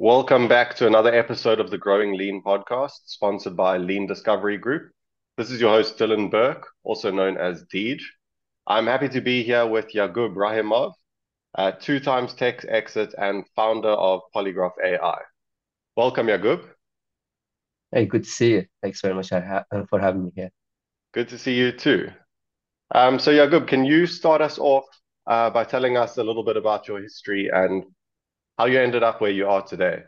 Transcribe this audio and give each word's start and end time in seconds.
Welcome 0.00 0.46
back 0.46 0.76
to 0.76 0.86
another 0.86 1.12
episode 1.12 1.58
of 1.58 1.70
the 1.72 1.76
Growing 1.76 2.16
Lean 2.16 2.40
podcast, 2.46 3.00
sponsored 3.06 3.56
by 3.56 3.78
Lean 3.78 4.06
Discovery 4.06 4.56
Group. 4.56 4.92
This 5.36 5.50
is 5.50 5.60
your 5.60 5.70
host, 5.70 5.98
Dylan 5.98 6.30
Burke, 6.30 6.68
also 6.84 7.10
known 7.10 7.36
as 7.36 7.64
Deej. 7.64 8.00
I'm 8.68 8.86
happy 8.86 9.08
to 9.08 9.20
be 9.20 9.42
here 9.42 9.66
with 9.66 9.92
Yagub 9.92 10.36
Rahimov, 10.36 10.92
uh, 11.56 11.72
two 11.72 11.98
times 11.98 12.32
tech 12.32 12.64
exit 12.68 13.12
and 13.18 13.44
founder 13.56 13.88
of 13.88 14.20
Polygraf 14.32 14.70
AI. 14.84 15.18
Welcome, 15.96 16.28
Yagub. 16.28 16.62
Hey, 17.90 18.06
good 18.06 18.22
to 18.22 18.30
see 18.30 18.52
you. 18.52 18.66
Thanks 18.80 19.00
very 19.00 19.14
much 19.14 19.32
uh, 19.32 19.64
for 19.90 19.98
having 19.98 20.26
me 20.26 20.32
here. 20.32 20.52
Good 21.12 21.28
to 21.30 21.38
see 21.38 21.54
you 21.54 21.72
too. 21.72 22.12
Um, 22.94 23.18
so, 23.18 23.32
Yagub, 23.32 23.66
can 23.66 23.84
you 23.84 24.06
start 24.06 24.42
us 24.42 24.60
off 24.60 24.84
uh, 25.26 25.50
by 25.50 25.64
telling 25.64 25.96
us 25.96 26.18
a 26.18 26.22
little 26.22 26.44
bit 26.44 26.56
about 26.56 26.86
your 26.86 27.02
history 27.02 27.50
and 27.52 27.82
how 28.58 28.66
you 28.66 28.80
ended 28.80 29.02
up 29.02 29.20
where 29.20 29.30
you 29.30 29.48
are 29.48 29.62
today? 29.62 30.04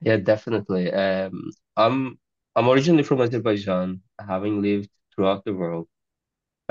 Yeah, 0.00 0.16
definitely. 0.18 0.92
Um, 0.92 1.50
I'm 1.76 2.18
I'm 2.56 2.68
originally 2.68 3.02
from 3.02 3.20
Azerbaijan, 3.20 4.02
having 4.20 4.62
lived 4.62 4.90
throughout 5.14 5.44
the 5.44 5.54
world. 5.54 5.88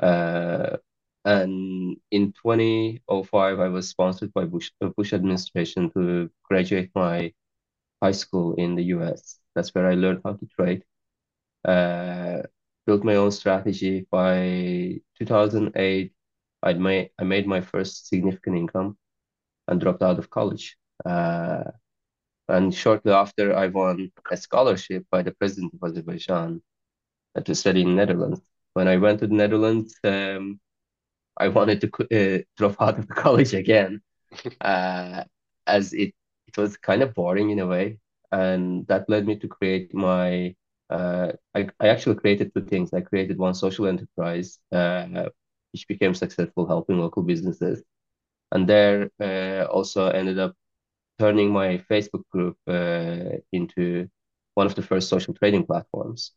Uh, 0.02 0.78
and 1.26 1.98
in 2.12 2.34
2005, 2.34 3.60
I 3.60 3.70
was 3.70 3.90
sponsored 3.90 4.34
by 4.34 4.46
Bush, 4.46 4.72
the 4.82 4.90
Bush 4.90 5.14
administration 5.14 5.92
to 5.94 6.32
graduate 6.46 6.92
my 6.96 7.34
high 8.04 8.14
school 8.14 8.56
in 8.56 8.76
the 8.76 8.86
US. 8.96 9.40
That's 9.56 9.74
where 9.76 9.88
I 9.88 9.96
learned 9.96 10.22
how 10.26 10.34
to 10.36 10.48
trade. 10.48 10.84
Uh, 11.66 12.44
built 12.86 13.04
my 13.04 13.16
own 13.16 13.32
strategy. 13.32 14.08
By 14.12 15.02
2008, 15.18 16.14
I'd 16.64 16.80
made 16.80 17.12
I 17.20 17.24
made 17.26 17.48
my 17.48 17.62
first 17.62 18.08
significant 18.08 18.58
income 18.58 18.98
and 19.68 19.80
dropped 19.82 20.02
out 20.04 20.20
of 20.20 20.30
college. 20.30 20.78
Uh, 21.06 21.64
and 22.50 22.74
shortly 22.74 23.12
after, 23.12 23.56
I 23.56 23.68
won 23.68 24.12
a 24.32 24.38
scholarship 24.38 25.06
by 25.12 25.22
the 25.24 25.32
president 25.32 25.74
of 25.74 25.90
Azerbaijan 25.90 26.62
to 27.44 27.56
study 27.56 27.82
in 27.82 27.96
Netherlands. 27.96 28.42
When 28.74 28.88
I 28.88 28.98
went 28.98 29.20
to 29.20 29.28
the 29.28 29.36
Netherlands, 29.36 29.96
um, 30.04 30.60
I 31.38 31.50
wanted 31.50 31.82
to 31.82 31.90
uh, 32.40 32.44
drop 32.58 32.76
out 32.82 33.00
of 33.00 33.08
college 33.10 33.54
again, 33.54 34.02
uh, 34.62 35.24
as 35.68 35.94
it 35.94 36.14
it 36.48 36.58
was 36.58 36.78
kind 36.78 37.04
of 37.04 37.14
boring 37.14 37.50
in 37.52 37.60
a 37.60 37.68
way, 37.68 38.00
and 38.32 38.88
that 38.88 39.10
led 39.10 39.26
me 39.28 39.38
to 39.40 39.48
create 39.48 39.94
my. 39.94 40.56
Uh, 40.90 41.34
I 41.56 41.70
I 41.80 41.90
actually 41.90 42.16
created 42.16 42.54
two 42.54 42.64
things. 42.66 42.94
I 42.94 43.02
created 43.02 43.38
one 43.38 43.54
social 43.54 43.88
enterprise, 43.88 44.60
uh, 44.72 45.30
which 45.74 45.88
became 45.88 46.14
successful, 46.14 46.68
helping 46.68 47.00
local 47.00 47.24
businesses, 47.24 47.84
and 48.52 48.68
there 48.68 49.10
uh, 49.22 49.66
also 49.66 50.10
ended 50.10 50.40
up 50.40 50.56
turning 51.20 51.52
my 51.52 51.78
Facebook 51.90 52.24
group 52.32 52.58
uh, 52.68 53.38
into 53.52 54.08
one 54.56 54.68
of 54.68 54.76
the 54.76 54.82
first 54.82 55.10
social 55.10 55.34
trading 55.34 55.66
platforms 55.66 56.32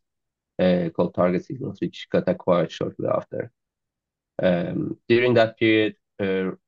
uh, 0.59 0.89
called 0.95 1.13
Target 1.15 1.45
Signals, 1.45 1.79
which 1.81 2.07
got 2.11 2.27
acquired 2.27 2.71
shortly 2.71 3.07
after. 3.07 3.51
Um, 4.41 4.97
during 5.07 5.33
that 5.35 5.57
period, 5.57 5.95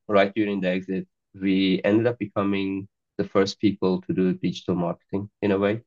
right 0.08 0.33
during 0.36 0.61
the 0.61 0.69
exit, 0.69 1.08
we 1.39 1.81
ended 1.83 2.08
up 2.08 2.19
becoming 2.19 2.88
the 3.17 3.23
first 3.23 3.59
people 3.59 4.02
to 4.02 4.14
do 4.14 4.33
digital 4.33 4.75
marketing 4.75 5.30
in 5.41 5.52
a 5.52 5.58
way 5.58 5.81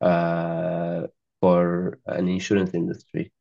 uh, 0.00 1.06
for 1.40 1.98
an 2.06 2.28
insurance 2.28 2.74
industry. 2.74 3.32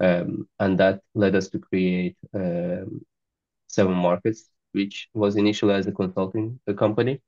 Um, 0.00 0.48
and 0.60 0.78
that 0.78 1.00
led 1.14 1.34
us 1.34 1.48
to 1.50 1.58
create 1.58 2.16
um, 2.34 3.04
seven 3.68 3.94
markets 3.94 4.50
which 4.76 5.08
was 5.14 5.36
initially 5.36 5.74
as 5.74 5.86
a 5.86 5.92
consulting 5.92 6.60
company. 6.76 7.20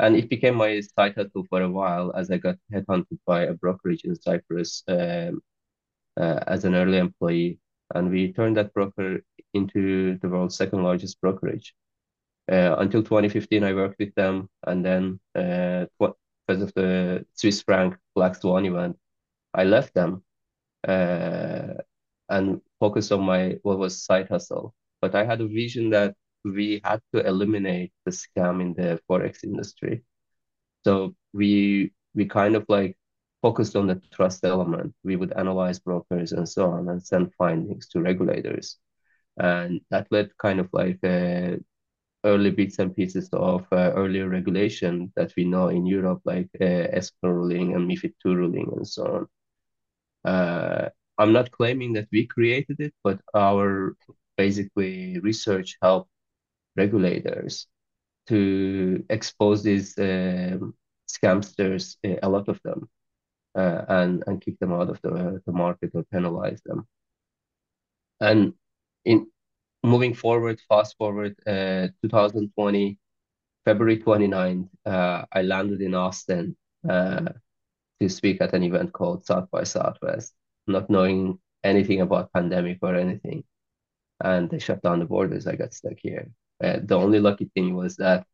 And 0.00 0.16
it 0.16 0.28
became 0.28 0.56
my 0.56 0.80
side 0.80 1.14
hustle 1.16 1.46
for 1.48 1.62
a 1.62 1.70
while 1.70 2.12
as 2.16 2.30
I 2.30 2.38
got 2.38 2.56
headhunted 2.74 3.18
by 3.24 3.42
a 3.44 3.54
brokerage 3.54 4.04
in 4.04 4.16
Cyprus 4.16 4.82
um, 4.88 5.40
uh, 6.16 6.40
as 6.46 6.64
an 6.64 6.74
early 6.74 6.98
employee. 6.98 7.60
And 7.94 8.10
we 8.10 8.32
turned 8.32 8.56
that 8.56 8.74
broker 8.74 9.20
into 9.54 10.18
the 10.18 10.28
world's 10.28 10.56
second 10.56 10.82
largest 10.82 11.20
brokerage. 11.20 11.74
Uh, 12.50 12.74
until 12.78 13.02
2015, 13.02 13.62
I 13.62 13.74
worked 13.74 14.00
with 14.00 14.14
them. 14.16 14.48
And 14.66 14.84
then 14.84 15.20
uh, 15.36 15.86
because 16.00 16.62
of 16.62 16.74
the 16.74 17.24
Swiss 17.34 17.62
franc 17.62 17.96
Black 18.16 18.34
Swan 18.34 18.66
event, 18.66 18.96
I 19.54 19.64
left 19.64 19.94
them 19.94 20.24
uh, 20.88 21.74
and 22.28 22.60
focused 22.80 23.12
on 23.12 23.22
my 23.22 23.58
what 23.62 23.78
was 23.78 24.02
side 24.02 24.28
hustle. 24.28 24.74
But 25.00 25.14
I 25.14 25.24
had 25.24 25.40
a 25.40 25.46
vision 25.46 25.90
that 25.90 26.16
we 26.44 26.80
had 26.84 27.00
to 27.14 27.26
eliminate 27.26 27.92
the 28.04 28.12
scam 28.12 28.60
in 28.60 28.74
the 28.74 29.00
forex 29.08 29.44
industry. 29.44 30.04
So 30.84 31.14
we 31.32 31.92
we 32.14 32.26
kind 32.26 32.56
of 32.56 32.64
like 32.68 32.96
focused 33.42 33.76
on 33.76 33.86
the 33.88 33.96
trust 34.12 34.44
element. 34.44 34.94
We 35.04 35.16
would 35.16 35.32
analyze 35.34 35.78
brokers 35.80 36.32
and 36.32 36.48
so 36.48 36.70
on 36.70 36.88
and 36.88 37.02
send 37.04 37.34
findings 37.38 37.88
to 37.90 38.00
regulators. 38.00 38.78
And 39.38 39.80
that 39.90 40.08
led 40.12 40.36
kind 40.38 40.60
of 40.60 40.68
like 40.72 41.00
uh, 41.04 41.56
early 42.24 42.50
bits 42.50 42.78
and 42.78 42.94
pieces 42.94 43.28
of 43.32 43.66
uh, 43.72 43.92
earlier 43.96 44.28
regulation 44.28 45.12
that 45.16 45.32
we 45.36 45.44
know 45.44 45.68
in 45.68 45.86
Europe, 45.86 46.22
like 46.24 46.50
uh, 46.60 46.64
ESMA 46.64 47.32
ruling 47.34 47.74
and 47.74 47.88
MIFID 47.88 48.14
II 48.24 48.34
ruling 48.36 48.70
and 48.76 48.88
so 48.88 49.28
on. 50.24 50.32
Uh, 50.32 50.88
I'm 51.18 51.32
not 51.32 51.50
claiming 51.52 51.94
that 51.94 52.08
we 52.12 52.26
created 52.26 52.80
it, 52.80 52.94
but 53.04 53.20
our 53.34 53.96
basically 54.36 55.18
research 55.20 55.76
helped 55.82 56.10
regulators 56.76 57.66
to 58.28 59.04
expose 59.10 59.62
these 59.62 59.98
um, 59.98 60.74
scamsters, 61.08 61.96
uh, 62.06 62.18
a 62.22 62.28
lot 62.28 62.48
of 62.48 62.60
them, 62.64 62.88
uh, 63.54 63.82
and 63.88 64.24
and 64.26 64.40
kick 64.40 64.58
them 64.58 64.72
out 64.72 64.90
of 64.90 65.00
the 65.02 65.42
the 65.46 65.52
market 65.52 65.90
or 65.94 66.04
penalize 66.04 66.60
them. 66.64 66.86
And 68.20 68.54
in 69.04 69.26
moving 69.82 70.14
forward, 70.14 70.60
fast 70.68 70.96
forward, 70.96 71.36
uh, 71.46 71.88
2020, 72.02 72.98
February 73.64 73.98
29th, 73.98 74.68
uh, 74.86 75.24
I 75.32 75.42
landed 75.42 75.80
in 75.80 75.94
Austin 75.94 76.56
to 78.02 78.08
speak 78.08 78.40
at 78.40 78.52
an 78.54 78.62
event 78.64 78.92
called 78.92 79.24
South 79.24 79.48
by 79.50 79.64
Southwest, 79.64 80.34
not 80.66 80.90
knowing 80.90 81.38
anything 81.64 82.00
about 82.00 82.32
pandemic 82.32 82.78
or 82.82 82.96
anything. 82.96 83.44
And 84.20 84.50
they 84.50 84.58
shut 84.58 84.82
down 84.82 85.00
the 85.00 85.04
borders. 85.04 85.46
I 85.46 85.56
got 85.56 85.74
stuck 85.74 85.98
here. 85.98 86.30
Uh, 86.62 86.78
the 86.84 86.96
only 86.96 87.20
lucky 87.20 87.50
thing 87.54 87.74
was 87.74 87.96
that 87.96 88.26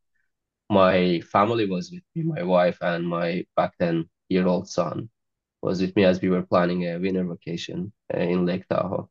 my 0.71 1.21
family 1.23 1.67
was 1.67 1.91
with 1.91 2.03
me, 2.15 2.23
my 2.23 2.43
wife 2.43 2.79
and 2.83 3.07
my 3.09 3.45
back 3.57 3.75
then 3.79 4.09
year 4.29 4.47
old 4.47 4.69
son 4.69 5.09
was 5.63 5.81
with 5.81 5.97
me 5.97 6.05
as 6.05 6.21
we 6.21 6.29
were 6.29 6.43
planning 6.43 6.85
a 6.85 6.99
winter 6.99 7.25
vacation 7.25 7.93
uh, 8.15 8.19
in 8.19 8.47
Lake 8.47 8.67
Tahoe. 8.69 9.09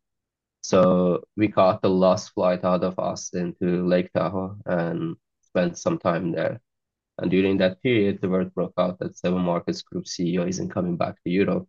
So 0.61 1.23
we 1.35 1.47
caught 1.49 1.81
the 1.81 1.89
last 1.89 2.31
flight 2.33 2.63
out 2.63 2.83
of 2.83 2.99
Austin 2.99 3.55
to 3.61 3.87
Lake 3.87 4.11
Tahoe 4.13 4.57
and 4.65 5.15
spent 5.41 5.77
some 5.77 5.97
time 5.97 6.31
there. 6.31 6.61
And 7.19 7.31
during 7.31 7.57
that 7.57 7.81
period, 7.81 8.21
the 8.21 8.29
word 8.29 8.53
broke 8.53 8.73
out 8.77 8.99
that 8.99 9.17
Seven 9.17 9.41
Markets 9.41 9.81
Group 9.81 10.05
CEO 10.05 10.47
isn't 10.47 10.69
coming 10.69 10.97
back 10.97 11.15
to 11.23 11.29
Europe. 11.31 11.67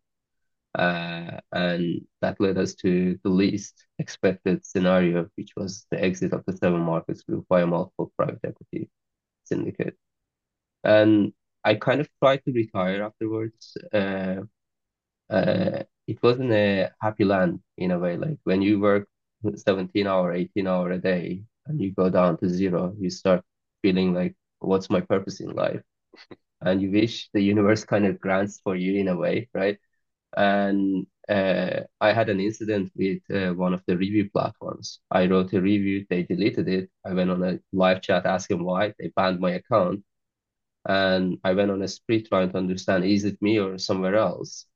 Uh, 0.78 1.40
and 1.52 2.06
that 2.22 2.40
led 2.40 2.58
us 2.58 2.74
to 2.76 3.18
the 3.24 3.30
least 3.30 3.86
expected 3.98 4.64
scenario, 4.66 5.28
which 5.36 5.52
was 5.56 5.86
the 5.90 6.02
exit 6.02 6.32
of 6.32 6.44
the 6.46 6.56
Seven 6.56 6.80
Markets 6.82 7.22
Group 7.24 7.46
by 7.48 7.62
a 7.62 7.66
multiple 7.66 8.12
private 8.16 8.40
equity 8.44 8.90
syndicate. 9.44 9.96
And 10.84 11.32
I 11.64 11.74
kind 11.76 12.00
of 12.00 12.08
tried 12.22 12.44
to 12.44 12.52
retire 12.52 13.02
afterwards. 13.02 13.76
Uh, 13.92 14.42
uh, 15.30 15.82
it 16.06 16.22
wasn't 16.22 16.52
a 16.52 16.90
happy 17.00 17.24
land 17.24 17.60
in 17.76 17.90
a 17.90 17.98
way. 17.98 18.16
Like 18.16 18.38
when 18.44 18.62
you 18.62 18.80
work 18.80 19.08
17 19.56 20.06
hour, 20.06 20.32
18 20.32 20.66
hour 20.66 20.90
a 20.92 20.98
day 20.98 21.42
and 21.66 21.80
you 21.80 21.92
go 21.92 22.10
down 22.10 22.38
to 22.38 22.48
zero, 22.48 22.94
you 22.98 23.10
start 23.10 23.44
feeling 23.82 24.14
like, 24.14 24.34
what's 24.60 24.90
my 24.90 25.00
purpose 25.00 25.40
in 25.40 25.50
life? 25.54 25.82
And 26.60 26.82
you 26.82 26.90
wish 26.90 27.30
the 27.32 27.40
universe 27.40 27.84
kind 27.84 28.04
of 28.06 28.20
grants 28.20 28.60
for 28.64 28.74
you 28.74 28.98
in 29.00 29.08
a 29.08 29.16
way, 29.16 29.48
right? 29.54 29.78
And 30.36 31.06
uh, 31.28 31.80
I 32.00 32.12
had 32.12 32.28
an 32.28 32.40
incident 32.40 32.90
with 32.96 33.20
uh, 33.30 33.52
one 33.54 33.74
of 33.74 33.82
the 33.86 33.96
review 33.96 34.30
platforms. 34.30 35.00
I 35.10 35.26
wrote 35.26 35.52
a 35.52 35.60
review, 35.60 36.06
they 36.08 36.22
deleted 36.22 36.68
it. 36.68 36.90
I 37.04 37.12
went 37.14 37.30
on 37.30 37.42
a 37.44 37.60
live 37.72 38.00
chat 38.02 38.26
asking 38.26 38.64
why, 38.64 38.94
they 38.98 39.08
banned 39.16 39.40
my 39.40 39.52
account. 39.52 40.04
And 40.86 41.38
I 41.44 41.52
went 41.52 41.70
on 41.70 41.82
a 41.82 41.88
spree 41.88 42.22
trying 42.22 42.50
to 42.52 42.58
understand 42.58 43.04
is 43.04 43.24
it 43.24 43.40
me 43.42 43.58
or 43.60 43.78
somewhere 43.78 44.16
else? 44.16 44.66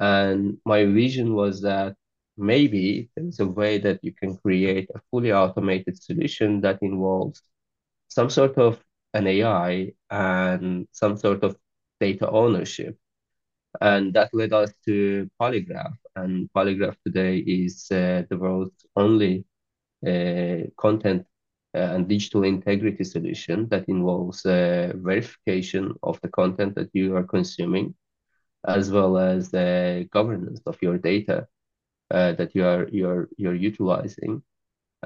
And 0.00 0.58
my 0.64 0.84
vision 0.86 1.34
was 1.34 1.62
that 1.62 1.96
maybe 2.36 3.10
there's 3.16 3.40
a 3.40 3.48
way 3.48 3.78
that 3.78 4.04
you 4.04 4.12
can 4.14 4.36
create 4.38 4.90
a 4.94 5.00
fully 5.10 5.32
automated 5.32 6.02
solution 6.02 6.60
that 6.62 6.80
involves 6.82 7.42
some 8.08 8.30
sort 8.30 8.58
of 8.58 8.82
an 9.14 9.26
AI 9.26 9.94
and 10.10 10.88
some 10.92 11.16
sort 11.16 11.44
of 11.44 11.56
data 12.00 12.28
ownership 12.30 12.98
and 13.80 14.12
that 14.14 14.32
led 14.32 14.52
us 14.52 14.72
to 14.84 15.28
Polygraf. 15.40 15.94
And 16.16 16.48
Polygraf 16.54 16.96
today 17.04 17.38
is 17.38 17.86
uh, 17.90 18.22
the 18.28 18.36
world's 18.36 18.86
only 18.96 19.44
uh, 20.06 20.68
content 20.76 21.26
uh, 21.74 21.94
and 21.94 22.08
digital 22.08 22.44
integrity 22.44 23.04
solution 23.04 23.68
that 23.68 23.88
involves 23.88 24.44
uh, 24.46 24.92
verification 24.96 25.94
of 26.02 26.20
the 26.22 26.28
content 26.28 26.74
that 26.74 26.90
you 26.92 27.14
are 27.16 27.24
consuming, 27.24 27.94
as 28.66 28.90
well 28.90 29.18
as 29.18 29.50
the 29.50 30.08
governance 30.12 30.60
of 30.66 30.78
your 30.82 30.98
data 30.98 31.46
uh, 32.10 32.32
that 32.32 32.54
you 32.54 32.64
are 32.64 32.88
you're 32.88 33.28
you're 33.36 33.54
utilizing. 33.54 34.42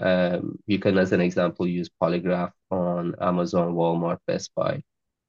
Um, 0.00 0.58
you 0.66 0.78
can, 0.78 0.96
as 0.96 1.12
an 1.12 1.20
example, 1.20 1.66
use 1.66 1.90
Polygraf 2.02 2.52
on 2.70 3.14
Amazon, 3.20 3.74
Walmart, 3.74 4.18
Best 4.26 4.54
Buy 4.54 4.82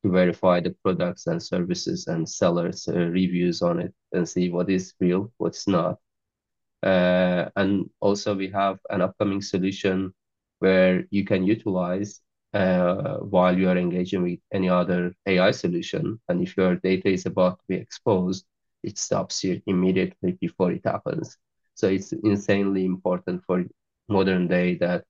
to 0.03 0.11
verify 0.11 0.59
the 0.61 0.71
products 0.83 1.27
and 1.27 1.41
services 1.41 2.07
and 2.07 2.27
sellers' 2.29 2.87
uh, 2.87 2.93
reviews 3.07 3.61
on 3.61 3.79
it 3.79 3.93
and 4.13 4.27
see 4.27 4.49
what 4.49 4.69
is 4.69 4.93
real, 4.99 5.31
what's 5.37 5.67
not. 5.67 5.99
Uh, 6.83 7.49
and 7.55 7.89
also, 8.01 8.35
we 8.35 8.49
have 8.49 8.79
an 8.89 9.01
upcoming 9.01 9.41
solution 9.41 10.13
where 10.59 11.05
you 11.11 11.25
can 11.25 11.43
utilize 11.43 12.21
uh, 12.53 13.17
while 13.17 13.57
you 13.57 13.69
are 13.69 13.77
engaging 13.77 14.23
with 14.23 14.39
any 14.53 14.69
other 14.69 15.13
AI 15.27 15.51
solution. 15.51 16.19
And 16.29 16.41
if 16.41 16.57
your 16.57 16.75
data 16.77 17.09
is 17.09 17.25
about 17.25 17.59
to 17.59 17.65
be 17.67 17.75
exposed, 17.75 18.45
it 18.83 18.97
stops 18.97 19.43
you 19.43 19.61
immediately 19.67 20.33
before 20.41 20.71
it 20.71 20.81
happens. 20.85 21.37
So 21.75 21.87
it's 21.87 22.13
insanely 22.13 22.85
important 22.85 23.43
for 23.45 23.63
modern 24.09 24.47
day 24.47 24.75
that 24.77 25.05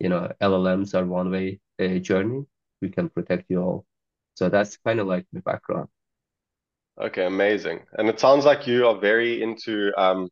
you 0.00 0.08
know 0.08 0.32
LLMs 0.40 0.94
are 0.94 1.06
one 1.06 1.30
way 1.30 1.60
uh, 1.80 1.98
journey. 1.98 2.44
We 2.82 2.90
can 2.90 3.10
protect 3.10 3.46
you 3.50 3.62
all. 3.62 3.87
So 4.38 4.48
that's 4.48 4.76
kind 4.78 5.00
of 5.00 5.08
like 5.08 5.26
my 5.32 5.40
background. 5.40 5.88
Okay, 7.00 7.26
amazing. 7.26 7.80
And 7.94 8.08
it 8.08 8.20
sounds 8.20 8.44
like 8.44 8.68
you 8.68 8.86
are 8.86 8.98
very 9.00 9.42
into 9.42 9.90
um, 10.00 10.28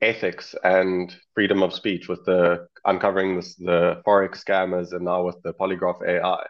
ethics 0.00 0.54
and 0.62 1.12
freedom 1.34 1.60
of 1.64 1.74
speech 1.74 2.08
with 2.08 2.24
the 2.24 2.68
uncovering 2.84 3.34
this, 3.34 3.56
the 3.56 4.00
forex 4.06 4.44
scammers 4.44 4.92
and 4.92 5.04
now 5.04 5.24
with 5.24 5.42
the 5.42 5.52
Polygraf 5.54 6.06
AI. 6.06 6.44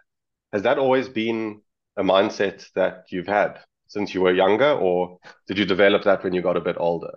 Has 0.53 0.63
that 0.65 0.79
always 0.79 1.09
been 1.09 1.63
a 1.97 2.03
mindset 2.03 2.67
that 2.75 3.05
you've 3.11 3.27
had 3.27 3.61
since 3.89 4.13
you 4.15 4.21
were 4.21 4.35
younger, 4.35 4.73
or 4.73 5.19
did 5.47 5.57
you 5.59 5.65
develop 5.65 6.05
that 6.05 6.23
when 6.25 6.35
you 6.35 6.43
got 6.43 6.59
a 6.59 6.61
bit 6.61 6.77
older? 6.79 7.15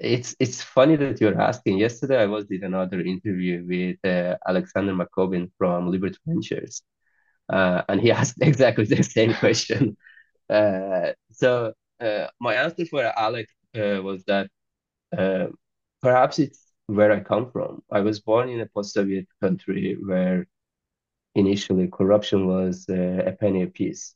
It's 0.00 0.34
it's 0.40 0.62
funny 0.62 0.96
that 0.96 1.20
you're 1.20 1.40
asking. 1.40 1.78
Yesterday, 1.78 2.18
I 2.22 2.26
was 2.26 2.46
in 2.50 2.64
another 2.64 3.00
interview 3.00 3.64
with 3.66 3.98
uh, 4.10 4.36
Alexander 4.48 4.94
McCobin 4.94 5.50
from 5.58 5.90
Liberty 5.90 6.18
Ventures, 6.26 6.82
uh, 7.48 7.82
and 7.88 8.00
he 8.00 8.10
asked 8.20 8.38
exactly 8.40 8.84
the 8.84 9.02
same 9.02 9.34
question. 9.34 9.96
Uh, 10.50 11.12
so 11.32 11.72
uh, 12.00 12.26
my 12.40 12.54
answer 12.54 12.84
for 12.86 13.02
Alex 13.18 13.52
uh, 13.76 14.02
was 14.02 14.24
that 14.24 14.48
uh, 15.16 15.46
perhaps 16.02 16.38
it's 16.38 16.60
where 16.86 17.12
I 17.12 17.20
come 17.20 17.50
from. 17.50 17.82
I 17.90 18.00
was 18.00 18.20
born 18.20 18.48
in 18.48 18.60
a 18.60 18.66
post-Soviet 18.66 19.26
country 19.42 19.96
where 20.04 20.46
initially 21.34 21.88
corruption 21.88 22.46
was 22.46 22.86
uh, 22.88 23.22
a 23.26 23.32
penny 23.32 23.62
a 23.62 23.66
piece. 23.66 24.14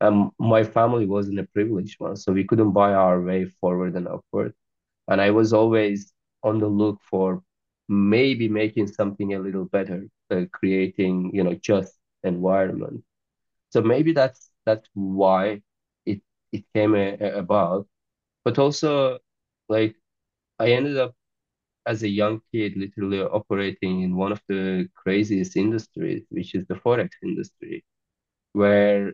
Um, 0.00 0.32
my 0.38 0.64
family 0.64 1.06
wasn't 1.06 1.40
a 1.40 1.44
privileged 1.54 2.00
one, 2.00 2.16
so 2.16 2.32
we 2.32 2.44
couldn't 2.44 2.72
buy 2.72 2.92
our 2.94 3.20
way 3.22 3.46
forward 3.46 3.94
and 3.96 4.08
upward. 4.08 4.52
And 5.08 5.20
I 5.20 5.30
was 5.30 5.52
always 5.52 6.12
on 6.42 6.58
the 6.60 6.68
look 6.68 7.00
for 7.10 7.42
maybe 7.88 8.48
making 8.48 8.88
something 8.88 9.34
a 9.34 9.38
little 9.38 9.64
better, 9.66 10.06
creating, 10.52 11.30
you 11.34 11.42
know, 11.44 11.54
just 11.54 11.94
environment. 12.26 13.04
So 13.70 13.82
maybe 13.82 14.12
that's 14.12 14.50
that's 14.66 14.88
why 14.94 15.62
it 16.06 16.20
it 16.52 16.64
came 16.74 16.94
a, 16.94 17.16
a 17.20 17.38
about. 17.38 17.86
But 18.44 18.58
also, 18.58 19.18
like 19.68 19.96
I 20.58 20.72
ended 20.72 20.98
up 20.98 21.14
as 21.86 22.02
a 22.02 22.08
young 22.08 22.40
kid 22.52 22.76
literally 22.76 23.20
operating 23.22 24.02
in 24.02 24.16
one 24.16 24.32
of 24.32 24.42
the 24.48 24.88
craziest 24.94 25.56
industries, 25.56 26.24
which 26.30 26.54
is 26.54 26.66
the 26.66 26.74
forex 26.74 27.10
industry, 27.22 27.84
where 28.52 29.12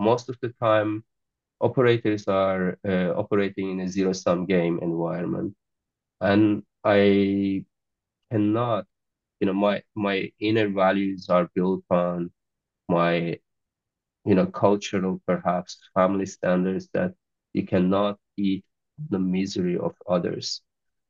most 0.00 0.28
of 0.28 0.36
the 0.42 0.50
time 0.62 1.04
operators 1.60 2.26
are 2.28 2.78
uh, 2.86 3.12
operating 3.16 3.70
in 3.72 3.80
a 3.80 3.88
zero 3.88 4.12
sum 4.12 4.46
game 4.46 4.78
environment. 4.82 5.54
And 6.20 6.62
I 6.84 7.64
cannot, 8.30 8.86
you 9.40 9.46
know, 9.46 9.54
my 9.54 9.82
my 9.94 10.30
inner 10.40 10.68
values 10.68 11.28
are 11.30 11.48
built 11.54 11.84
on 11.90 12.30
my, 12.88 13.38
you 14.24 14.34
know, 14.34 14.46
cultural 14.46 15.20
perhaps 15.26 15.78
family 15.94 16.26
standards 16.26 16.88
that 16.94 17.14
you 17.52 17.66
cannot 17.66 18.18
eat 18.36 18.64
the 19.10 19.18
misery 19.18 19.76
of 19.78 19.94
others. 20.08 20.62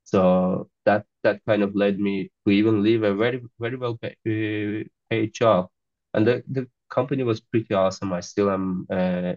So 0.04 0.70
that 0.84 1.06
that 1.22 1.44
kind 1.46 1.62
of 1.62 1.74
led 1.76 1.98
me 2.00 2.30
to 2.46 2.52
even 2.52 2.82
leave 2.82 3.02
a 3.04 3.14
very 3.14 3.42
very 3.60 3.76
well 3.76 3.98
uh, 4.04 4.08
paid 5.10 5.32
job, 5.34 5.68
and 6.14 6.26
the 6.26 6.42
the 6.50 6.68
company 6.90 7.22
was 7.24 7.40
pretty 7.40 7.74
awesome. 7.74 8.12
I 8.12 8.20
still 8.20 8.50
am 8.50 8.86
uh, 8.90 9.34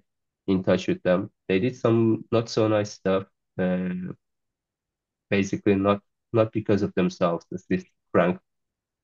in 0.48 0.64
touch 0.64 0.88
with 0.88 1.02
them. 1.04 1.32
They 1.48 1.60
did 1.60 1.76
some 1.76 2.26
not 2.32 2.50
so 2.50 2.68
nice 2.68 2.92
stuff, 2.92 3.26
uh, 3.60 3.90
basically 5.30 5.76
not 5.76 6.02
not 6.34 6.52
because 6.52 6.82
of 6.82 6.94
themselves. 6.96 7.46
This 7.52 7.66
this 7.70 7.86
Frank 8.12 8.40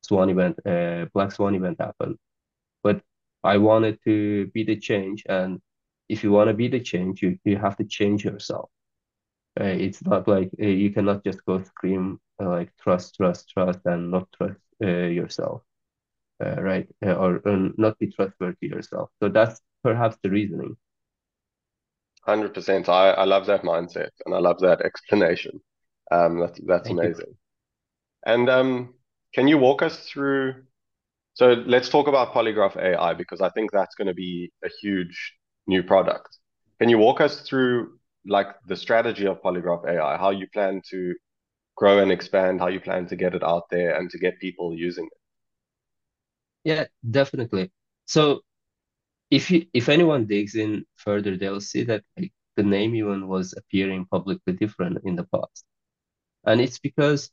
Swan 0.03 0.29
event, 0.29 0.59
uh, 0.65 1.05
Black 1.13 1.31
Swan 1.31 1.55
event 1.55 1.77
happened, 1.79 2.17
but 2.83 3.01
I 3.43 3.57
wanted 3.57 3.99
to 4.05 4.47
be 4.47 4.63
the 4.63 4.77
change, 4.77 5.23
and 5.29 5.61
if 6.09 6.23
you 6.23 6.31
want 6.31 6.49
to 6.49 6.53
be 6.53 6.67
the 6.67 6.79
change, 6.79 7.21
you 7.21 7.37
you 7.45 7.57
have 7.57 7.77
to 7.77 7.85
change 7.85 8.23
yourself. 8.25 8.69
Uh, 9.59 9.65
it's 9.65 10.03
not 10.05 10.27
like 10.27 10.49
uh, 10.61 10.65
you 10.65 10.91
cannot 10.91 11.23
just 11.23 11.43
go 11.45 11.61
scream 11.61 12.19
uh, 12.41 12.49
like 12.49 12.71
trust, 12.81 13.15
trust, 13.15 13.49
trust, 13.49 13.79
and 13.85 14.11
not 14.11 14.27
trust 14.37 14.61
yourself, 14.81 15.61
right? 16.39 16.87
or 17.01 17.41
not 17.77 17.97
be 17.99 18.07
trustworthy 18.11 18.67
yourself. 18.67 19.09
So 19.21 19.29
that's 19.29 19.61
perhaps 19.83 20.17
the 20.23 20.29
reasoning. 20.29 20.75
100%. 22.23 22.87
I, 22.89 23.11
I 23.11 23.23
love 23.25 23.47
that 23.47 23.63
mindset 23.63 24.09
and 24.25 24.35
I 24.35 24.39
love 24.39 24.59
that 24.59 24.81
explanation. 24.81 25.61
Um, 26.11 26.39
that's 26.39 26.59
that's 26.65 26.89
Thank 26.89 26.91
amazing. 26.91 27.25
You. 27.25 27.37
And 28.25 28.49
um, 28.49 28.93
can 29.33 29.47
you 29.47 29.57
walk 29.57 29.81
us 29.81 30.07
through? 30.09 30.63
So 31.33 31.53
let's 31.65 31.89
talk 31.89 32.07
about 32.07 32.33
Polygraf 32.33 32.77
AI 32.77 33.13
because 33.13 33.41
I 33.41 33.49
think 33.49 33.71
that's 33.71 33.95
going 33.95 34.07
to 34.07 34.13
be 34.13 34.51
a 34.63 34.69
huge 34.81 35.33
new 35.67 35.83
product. 35.83 36.37
Can 36.79 36.89
you 36.89 36.97
walk 36.97 37.21
us 37.21 37.41
through 37.41 37.97
like 38.25 38.47
the 38.67 38.75
strategy 38.75 39.25
of 39.27 39.41
Polygraf 39.41 39.85
AI, 39.87 40.17
how 40.17 40.29
you 40.29 40.47
plan 40.53 40.81
to 40.91 41.15
grow 41.75 41.99
and 41.99 42.11
expand, 42.11 42.59
how 42.59 42.67
you 42.67 42.79
plan 42.79 43.07
to 43.07 43.15
get 43.15 43.35
it 43.35 43.43
out 43.43 43.63
there 43.71 43.95
and 43.97 44.09
to 44.11 44.19
get 44.19 44.39
people 44.39 44.75
using 44.75 45.05
it. 45.07 45.19
Yeah, 46.63 46.85
definitely. 47.09 47.71
So 48.05 48.41
if 49.31 49.51
you 49.51 49.67
if 49.73 49.89
anyone 49.89 50.27
digs 50.27 50.55
in 50.55 50.85
further, 50.97 51.37
they'll 51.37 51.61
see 51.61 51.83
that 51.85 52.03
like, 52.17 52.33
the 52.57 52.63
name 52.63 52.95
even 52.95 53.27
was 53.27 53.53
appearing 53.57 54.05
publicly 54.07 54.53
different 54.53 54.99
in 55.05 55.15
the 55.15 55.25
past. 55.25 55.65
And 56.45 56.61
it's 56.61 56.79
because 56.79 57.31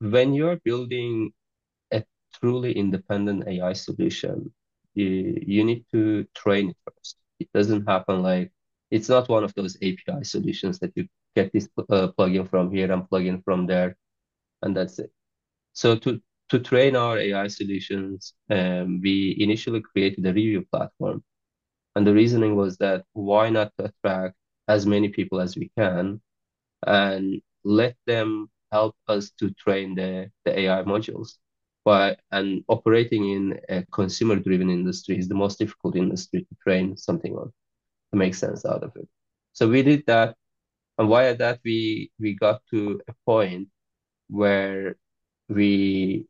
when 0.00 0.34
you're 0.34 0.58
building 0.64 1.32
truly 2.32 2.72
independent 2.72 3.46
AI 3.48 3.72
solution, 3.72 4.52
you, 4.94 5.42
you 5.46 5.64
need 5.64 5.84
to 5.92 6.24
train 6.34 6.70
it 6.70 6.76
first. 6.84 7.16
It 7.40 7.48
doesn't 7.54 7.86
happen 7.88 8.22
like 8.22 8.52
it's 8.90 9.08
not 9.08 9.28
one 9.28 9.44
of 9.44 9.54
those 9.54 9.76
API 9.82 10.24
solutions 10.24 10.78
that 10.80 10.92
you 10.96 11.06
get 11.36 11.52
this 11.52 11.68
uh, 11.90 12.08
plugin 12.18 12.48
from 12.48 12.72
here 12.72 12.90
and 12.92 13.02
plugin 13.08 13.42
from 13.44 13.66
there, 13.66 13.96
and 14.62 14.76
that's 14.76 14.98
it. 14.98 15.12
So 15.72 15.96
to 15.96 16.20
to 16.50 16.58
train 16.60 16.96
our 16.96 17.18
AI 17.18 17.48
solutions, 17.48 18.34
um, 18.50 19.00
we 19.02 19.36
initially 19.40 19.80
created 19.82 20.26
a 20.26 20.32
review 20.32 20.66
platform, 20.72 21.22
and 21.96 22.06
the 22.06 22.14
reasoning 22.14 22.56
was 22.56 22.78
that 22.78 23.04
why 23.12 23.50
not 23.50 23.72
attract 23.78 24.36
as 24.68 24.86
many 24.86 25.08
people 25.08 25.40
as 25.40 25.56
we 25.56 25.70
can, 25.76 26.20
and 26.86 27.42
let 27.64 27.96
them 28.06 28.50
help 28.72 28.96
us 29.08 29.30
to 29.38 29.50
train 29.52 29.94
the, 29.94 30.30
the 30.44 30.58
AI 30.60 30.82
modules. 30.84 31.38
And 31.88 32.64
operating 32.68 33.30
in 33.30 33.60
a 33.68 33.84
consumer-driven 33.92 34.70
industry 34.70 35.18
is 35.18 35.28
the 35.28 35.34
most 35.34 35.58
difficult 35.58 35.96
industry 35.96 36.42
to 36.42 36.56
train 36.62 36.96
something 36.96 37.34
on 37.36 37.52
to 38.12 38.16
make 38.18 38.34
sense 38.34 38.64
out 38.64 38.82
of 38.82 38.92
it. 38.96 39.08
So 39.52 39.68
we 39.68 39.82
did 39.82 40.04
that, 40.06 40.36
and 40.98 41.08
via 41.08 41.36
that 41.36 41.60
we 41.64 42.10
we 42.20 42.34
got 42.34 42.62
to 42.70 43.00
a 43.08 43.14
point 43.26 43.68
where 44.28 44.96
we 45.48 46.26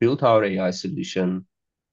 built 0.00 0.22
our 0.22 0.44
AI 0.44 0.70
solution 0.70 1.46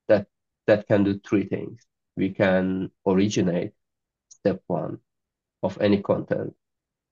that 0.07 0.27
that 0.67 0.87
can 0.87 1.03
do 1.03 1.19
three 1.19 1.45
things. 1.45 1.87
We 2.17 2.29
can 2.29 2.91
originate 3.05 3.73
step 4.29 4.61
one 4.67 4.99
of 5.63 5.79
any 5.81 6.01
content. 6.01 6.55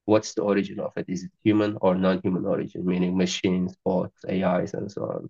What's 0.05 0.34
the 0.34 0.43
origin 0.43 0.79
of 0.79 0.93
it? 0.98 1.05
Is 1.10 1.24
it 1.24 1.31
human 1.43 1.77
or 1.81 1.96
non-human 1.96 2.46
origin, 2.46 2.86
meaning 2.86 3.17
machines, 3.17 3.75
bots, 3.86 4.25
AIs, 4.25 4.74
and 4.74 4.91
so 4.91 5.03
on. 5.03 5.29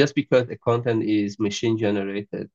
Just 0.00 0.14
because 0.14 0.46
the 0.48 0.58
content 0.70 1.00
is 1.04 1.38
machine 1.48 1.76
generated 1.86 2.46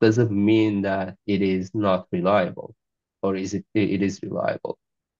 doesn't 0.00 0.32
mean 0.32 0.74
that 0.82 1.16
it 1.26 1.42
is 1.42 1.64
not 1.74 2.00
reliable 2.12 2.70
or 3.22 3.36
is 3.36 3.50
it 3.58 3.64
it 3.74 4.02
is 4.08 4.14
reliable. 4.22 4.74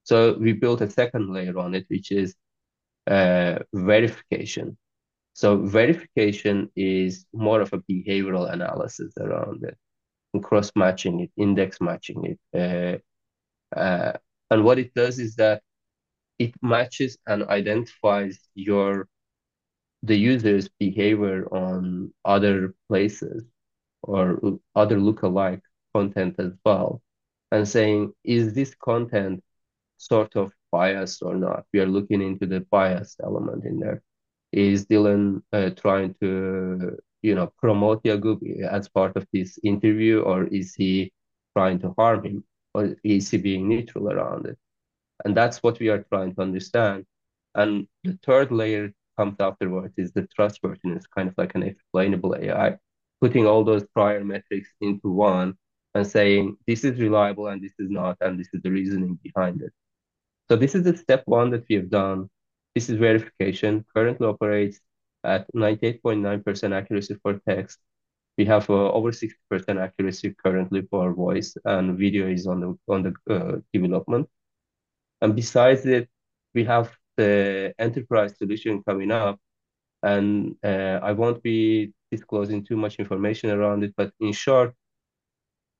So 0.05 0.17
we 0.45 0.53
built 0.53 0.81
a 0.83 0.91
second 1.01 1.25
layer 1.35 1.57
on 1.65 1.75
it, 1.79 1.85
which 1.89 2.11
is 2.13 2.29
uh, 3.17 3.59
verification. 3.75 4.77
So 5.35 5.49
verification 5.81 6.57
is 6.77 7.27
more 7.33 7.61
of 7.61 7.73
a 7.73 7.81
behavioral 7.93 8.47
analysis 8.57 9.13
around 9.19 9.65
it, 9.65 9.77
and 10.33 10.43
cross 10.49 10.71
matching 10.77 11.21
it, 11.25 11.31
index 11.37 11.81
matching 11.81 12.21
it. 12.33 12.41
Uh, 12.63 12.97
uh, 13.85 14.13
and 14.51 14.65
what 14.65 14.79
it 14.79 14.95
does 14.95 15.19
is 15.19 15.37
that 15.37 15.63
it 16.39 16.53
matches 16.63 17.19
and 17.27 17.45
identifies 17.61 18.39
your 18.55 19.09
the 20.03 20.17
user's 20.17 20.69
behavior 20.79 21.47
on 21.53 22.13
other 22.25 22.75
places 22.89 23.45
or 24.03 24.59
other 24.75 24.99
lookalike 24.99 25.63
content 25.95 26.37
as 26.39 26.53
well, 26.65 27.03
and 27.51 27.67
saying, 27.69 28.13
is 28.25 28.55
this 28.55 28.75
content 28.75 29.43
sort 29.97 30.37
of 30.37 30.53
biased 30.71 31.23
or 31.23 31.35
not? 31.35 31.65
We 31.73 31.81
are 31.81 31.87
looking 31.87 32.23
into 32.23 32.47
the 32.47 32.61
bias 32.61 33.17
element 33.23 33.65
in 33.65 33.81
there. 33.81 34.03
Is 34.53 34.87
Dylan 34.87 35.43
uh, 35.53 35.71
trying 35.71 36.15
to, 36.21 36.99
you 37.23 37.35
know, 37.35 37.53
promote 37.59 38.05
Yagub 38.05 38.41
as 38.63 38.89
part 38.89 39.17
of 39.17 39.27
this 39.33 39.59
interview, 39.65 40.21
or 40.21 40.45
is 40.45 40.75
he 40.75 41.13
trying 41.57 41.79
to 41.81 41.95
harm 41.99 42.25
him, 42.25 42.45
or 42.75 42.95
is 43.03 43.31
he 43.31 43.39
being 43.39 43.69
neutral 43.69 44.11
around 44.11 44.47
it? 44.47 44.59
And 45.25 45.37
that's 45.37 45.63
what 45.63 45.81
we 45.81 45.89
are 45.89 46.05
trying 46.13 46.35
to 46.35 46.43
understand. 46.43 47.07
And 47.55 47.89
the 48.05 48.19
third 48.23 48.53
layer 48.53 48.93
comes 49.17 49.37
afterwards 49.41 49.95
is 49.97 50.13
the 50.13 50.27
trustworthiness, 50.35 51.07
kind 51.07 51.29
of 51.29 51.35
like 51.39 51.55
an 51.55 51.63
explainable 51.63 52.37
AI, 52.37 52.77
putting 53.21 53.47
all 53.47 53.65
those 53.65 53.85
prior 53.95 54.25
metrics 54.25 54.69
into 54.81 55.11
one 55.11 55.57
and 55.95 56.07
saying 56.07 56.57
this 56.67 56.85
is 56.85 57.01
reliable 57.01 57.49
and 57.49 57.63
this 57.63 57.73
is 57.79 57.91
not, 57.91 58.17
and 58.21 58.39
this 58.39 58.49
is 58.53 58.63
the 58.63 58.71
reasoning 58.71 59.19
behind 59.23 59.63
it. 59.63 59.73
So 60.49 60.57
this 60.57 60.75
is 60.75 60.85
the 60.85 60.97
step 60.97 61.23
one 61.27 61.51
that 61.51 61.65
we 61.69 61.77
have 61.77 61.91
done. 61.91 62.29
This 62.75 62.89
is 62.89 62.97
verification. 62.99 63.85
Currently 63.95 64.27
operates 64.27 64.81
at 65.25 65.47
98.9% 65.55 66.73
accuracy 66.73 67.17
for 67.23 67.41
text. 67.49 67.79
We 68.39 68.45
have 68.45 68.69
uh, 68.69 68.93
over 68.93 69.13
60% 69.13 69.33
accuracy 69.81 70.35
currently 70.45 70.83
for 70.91 71.13
voice, 71.15 71.57
and 71.65 71.99
video 71.99 72.29
is 72.29 72.47
on 72.47 72.61
the 72.61 72.79
on 72.87 73.03
the 73.03 73.13
uh, 73.35 73.61
development. 73.73 74.29
And 75.23 75.35
besides 75.35 75.87
it, 75.87 76.09
we 76.55 76.65
have 76.65 76.93
the 77.17 77.75
enterprise 77.79 78.37
solution 78.39 78.83
coming 78.85 79.11
up, 79.11 79.39
and 80.03 80.57
uh, 80.65 81.01
I 81.03 81.13
won't 81.13 81.43
be 81.43 81.93
disclosing 82.11 82.65
too 82.65 82.77
much 82.77 82.97
information 82.97 83.51
around 83.51 83.85
it, 83.85 83.95
but 83.97 84.13
in 84.21 84.33
short, 84.33 84.75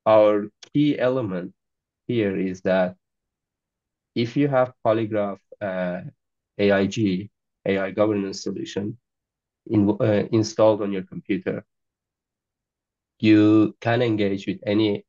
our 0.07 0.49
key 0.73 0.99
element 0.99 1.53
here 2.07 2.37
is 2.37 2.63
that 2.63 2.97
if 4.15 4.37
you 4.37 4.49
have 4.49 4.73
Polygraf 4.85 5.39
uh, 5.61 6.01
AIG, 6.59 7.31
AI 7.67 7.91
governance 7.91 8.43
solution, 8.43 8.99
in, 9.67 9.91
uh, 10.01 10.25
installed 10.33 10.83
on 10.83 10.93
your 10.93 11.03
computer, 11.03 11.65
you 13.21 13.75
can 13.81 14.03
engage 14.03 14.47
with 14.47 14.61
any 14.67 15.05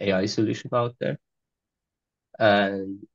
AI 0.00 0.26
solution 0.26 0.70
out 0.74 0.94
there. 1.00 1.18
And 2.38 3.06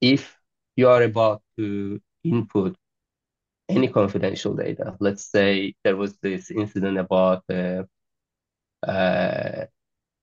if 0.00 0.35
you 0.76 0.88
are 0.88 1.02
about 1.02 1.42
to 1.58 2.00
input 2.24 2.76
any 3.68 3.88
confidential 3.88 4.54
data, 4.54 4.96
let's 5.00 5.24
say 5.24 5.74
there 5.84 5.96
was 5.96 6.16
this 6.18 6.50
incident 6.50 6.98
about 6.98 7.42
uh, 7.50 7.82
uh, 8.86 9.66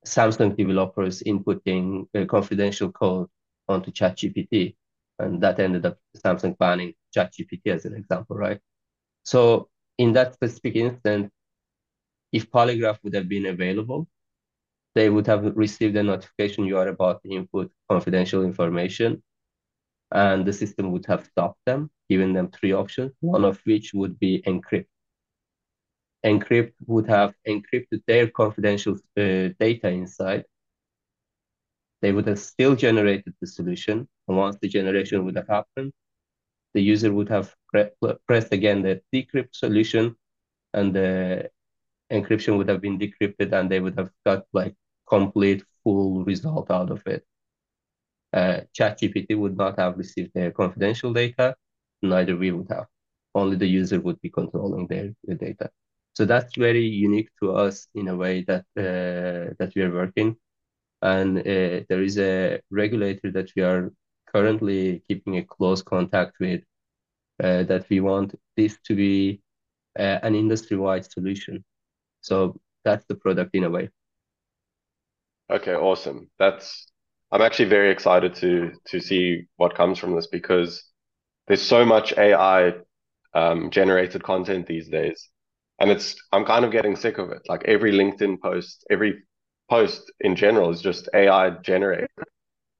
Samsung 0.05 0.55
developers 0.55 1.23
inputting 1.23 2.07
uh, 2.15 2.25
confidential 2.25 2.91
code 2.91 3.27
onto 3.67 3.91
ChatGPT, 3.91 4.75
and 5.19 5.41
that 5.41 5.59
ended 5.59 5.85
up 5.85 5.97
Samsung 6.17 6.57
banning 6.57 6.93
ChatGPT 7.15 7.67
as 7.67 7.85
an 7.85 7.95
example, 7.95 8.35
right? 8.37 8.59
So 9.23 9.69
in 9.97 10.13
that 10.13 10.33
specific 10.33 10.75
instance, 10.75 11.31
if 12.31 12.49
Polygraf 12.51 12.99
would 13.03 13.13
have 13.15 13.29
been 13.29 13.45
available, 13.47 14.07
they 14.95 15.09
would 15.09 15.27
have 15.27 15.55
received 15.55 15.95
a 15.97 16.03
notification 16.03 16.65
you 16.65 16.77
are 16.77 16.87
about 16.87 17.21
to 17.23 17.29
input 17.29 17.71
confidential 17.89 18.43
information, 18.43 19.23
and 20.13 20.45
the 20.45 20.53
system 20.53 20.91
would 20.93 21.05
have 21.07 21.25
stopped 21.25 21.59
them, 21.65 21.91
giving 22.09 22.33
them 22.33 22.49
three 22.51 22.73
options, 22.73 23.13
one 23.21 23.45
of 23.45 23.59
which 23.65 23.93
would 23.93 24.19
be 24.19 24.41
encrypt. 24.47 24.87
Encrypt 26.25 26.73
would 26.87 27.07
have 27.07 27.35
encrypted 27.47 28.03
their 28.07 28.27
confidential 28.29 28.93
uh, 29.17 29.49
data 29.59 29.89
inside. 29.89 30.45
They 32.01 32.11
would 32.11 32.27
have 32.27 32.39
still 32.39 32.75
generated 32.75 33.33
the 33.41 33.47
solution. 33.47 34.07
And 34.27 34.37
once 34.37 34.57
the 34.61 34.69
generation 34.69 35.25
would 35.25 35.35
have 35.37 35.47
happened, 35.47 35.93
the 36.73 36.81
user 36.81 37.13
would 37.13 37.29
have 37.29 37.55
pre 37.69 37.89
pressed 38.27 38.53
again 38.53 38.81
the 38.83 39.01
decrypt 39.13 39.55
solution 39.55 40.15
and 40.73 40.95
the 40.95 41.49
encryption 42.11 42.57
would 42.57 42.69
have 42.69 42.81
been 42.81 42.99
decrypted 42.99 43.53
and 43.53 43.69
they 43.71 43.79
would 43.81 43.97
have 43.97 44.11
got 44.25 44.45
like 44.53 44.75
complete 45.07 45.63
full 45.83 46.23
result 46.25 46.71
out 46.71 46.91
of 46.91 47.05
it 47.07 47.25
uh, 48.33 48.61
ChatGPT 48.77 49.37
would 49.37 49.57
not 49.57 49.79
have 49.79 49.97
received 49.97 50.31
their 50.33 50.51
confidential 50.51 51.13
data, 51.13 51.55
neither 52.01 52.35
we 52.35 52.51
would 52.51 52.69
have. 52.69 52.87
Only 53.35 53.55
the 53.55 53.67
user 53.67 53.99
would 53.99 54.19
be 54.21 54.29
controlling 54.29 54.87
their, 54.87 55.13
their 55.23 55.37
data. 55.37 55.69
So 56.13 56.25
that's 56.25 56.55
very 56.55 56.85
unique 56.85 57.29
to 57.41 57.53
us 57.53 57.87
in 57.95 58.07
a 58.07 58.15
way 58.15 58.43
that 58.43 58.65
uh, 58.77 59.53
that 59.57 59.71
we 59.75 59.81
are 59.81 59.91
working. 59.91 60.35
And 61.01 61.39
uh, 61.39 61.83
there 61.89 62.03
is 62.03 62.17
a 62.17 62.61
regulator 62.69 63.31
that 63.31 63.51
we 63.55 63.63
are 63.63 63.91
currently 64.33 65.03
keeping 65.07 65.37
a 65.37 65.43
close 65.43 65.81
contact 65.81 66.39
with 66.39 66.61
uh, 67.43 67.63
that 67.63 67.85
we 67.89 67.99
want 67.99 68.35
this 68.55 68.77
to 68.85 68.95
be 68.95 69.41
uh, 69.97 70.19
an 70.23 70.35
industry-wide 70.35 71.11
solution. 71.11 71.63
So 72.21 72.59
that's 72.85 73.05
the 73.05 73.15
product 73.15 73.55
in 73.55 73.63
a 73.63 73.69
way. 73.69 73.89
Okay, 75.49 75.75
awesome. 75.75 76.29
That's 76.39 76.87
I'm 77.33 77.41
actually 77.41 77.69
very 77.69 77.91
excited 77.91 78.35
to 78.35 78.71
to 78.89 78.99
see 78.99 79.47
what 79.57 79.75
comes 79.75 79.97
from 79.97 80.15
this 80.15 80.27
because 80.27 80.83
there's 81.47 81.63
so 81.63 81.83
much 81.83 82.13
AI 82.15 82.73
um, 83.33 83.71
generated 83.71 84.23
content 84.23 84.67
these 84.67 84.87
days, 84.87 85.29
and 85.79 85.89
it's 85.89 86.15
I'm 86.31 86.45
kind 86.45 86.63
of 86.63 86.71
getting 86.71 86.95
sick 86.95 87.17
of 87.17 87.31
it. 87.31 87.41
Like 87.49 87.63
every 87.65 87.91
LinkedIn 87.91 88.39
post, 88.39 88.85
every 88.91 89.23
post 89.67 90.11
in 90.21 90.35
general 90.35 90.69
is 90.69 90.79
just 90.79 91.09
AI 91.15 91.49
generated, 91.63 92.11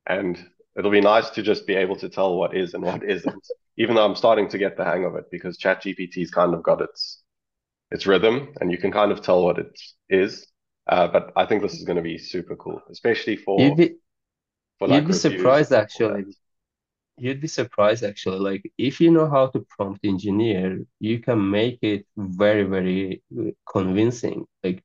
and 0.07 0.38
it'll 0.77 0.91
be 0.91 1.01
nice 1.01 1.31
to 1.31 1.43
just 1.43 1.67
be 1.67 1.75
able 1.75 1.95
to 1.98 2.10
tell 2.10 2.38
what 2.38 2.55
is 2.55 2.75
and 2.75 2.83
what 2.83 3.03
isn't. 3.10 3.48
Even 3.77 3.95
though 3.95 4.05
I'm 4.05 4.15
starting 4.15 4.50
to 4.50 4.60
get 4.60 4.77
the 4.77 4.86
hang 4.86 5.05
of 5.05 5.15
it 5.15 5.25
because 5.31 5.57
ChatGPT's 5.57 6.31
kind 6.31 6.53
of 6.53 6.62
got 6.63 6.81
its 6.81 7.24
its 7.91 8.07
rhythm, 8.07 8.53
and 8.62 8.72
you 8.72 8.77
can 8.77 8.91
kind 8.91 9.12
of 9.12 9.22
tell 9.22 9.43
what 9.43 9.60
it 9.60 9.79
is. 10.10 10.48
Uh, 10.88 11.07
but 11.07 11.31
I 11.36 11.48
think 11.48 11.63
this 11.63 11.74
is 11.74 11.86
going 11.86 11.98
to 11.98 12.03
be 12.03 12.19
super 12.19 12.55
cool, 12.55 12.81
especially 12.91 13.38
for 13.38 13.79
for 13.79 13.79
like 13.79 14.02
You'd 14.85 15.07
be 15.07 15.13
surprised 15.13 15.71
actually. 15.73 16.25
You'd 17.17 17.41
be 17.41 17.47
surprised 17.47 18.03
actually. 18.03 18.39
Like 18.39 18.71
if 18.77 18.99
you 19.01 19.11
know 19.11 19.29
how 19.29 19.47
to 19.47 19.65
prompt 19.69 20.05
engineer, 20.05 20.85
you 20.99 21.19
can 21.19 21.49
make 21.51 21.79
it 21.83 22.05
very, 22.17 22.63
very 22.63 23.23
uh, 23.39 23.51
convincing. 23.71 24.45
Like 24.63 24.83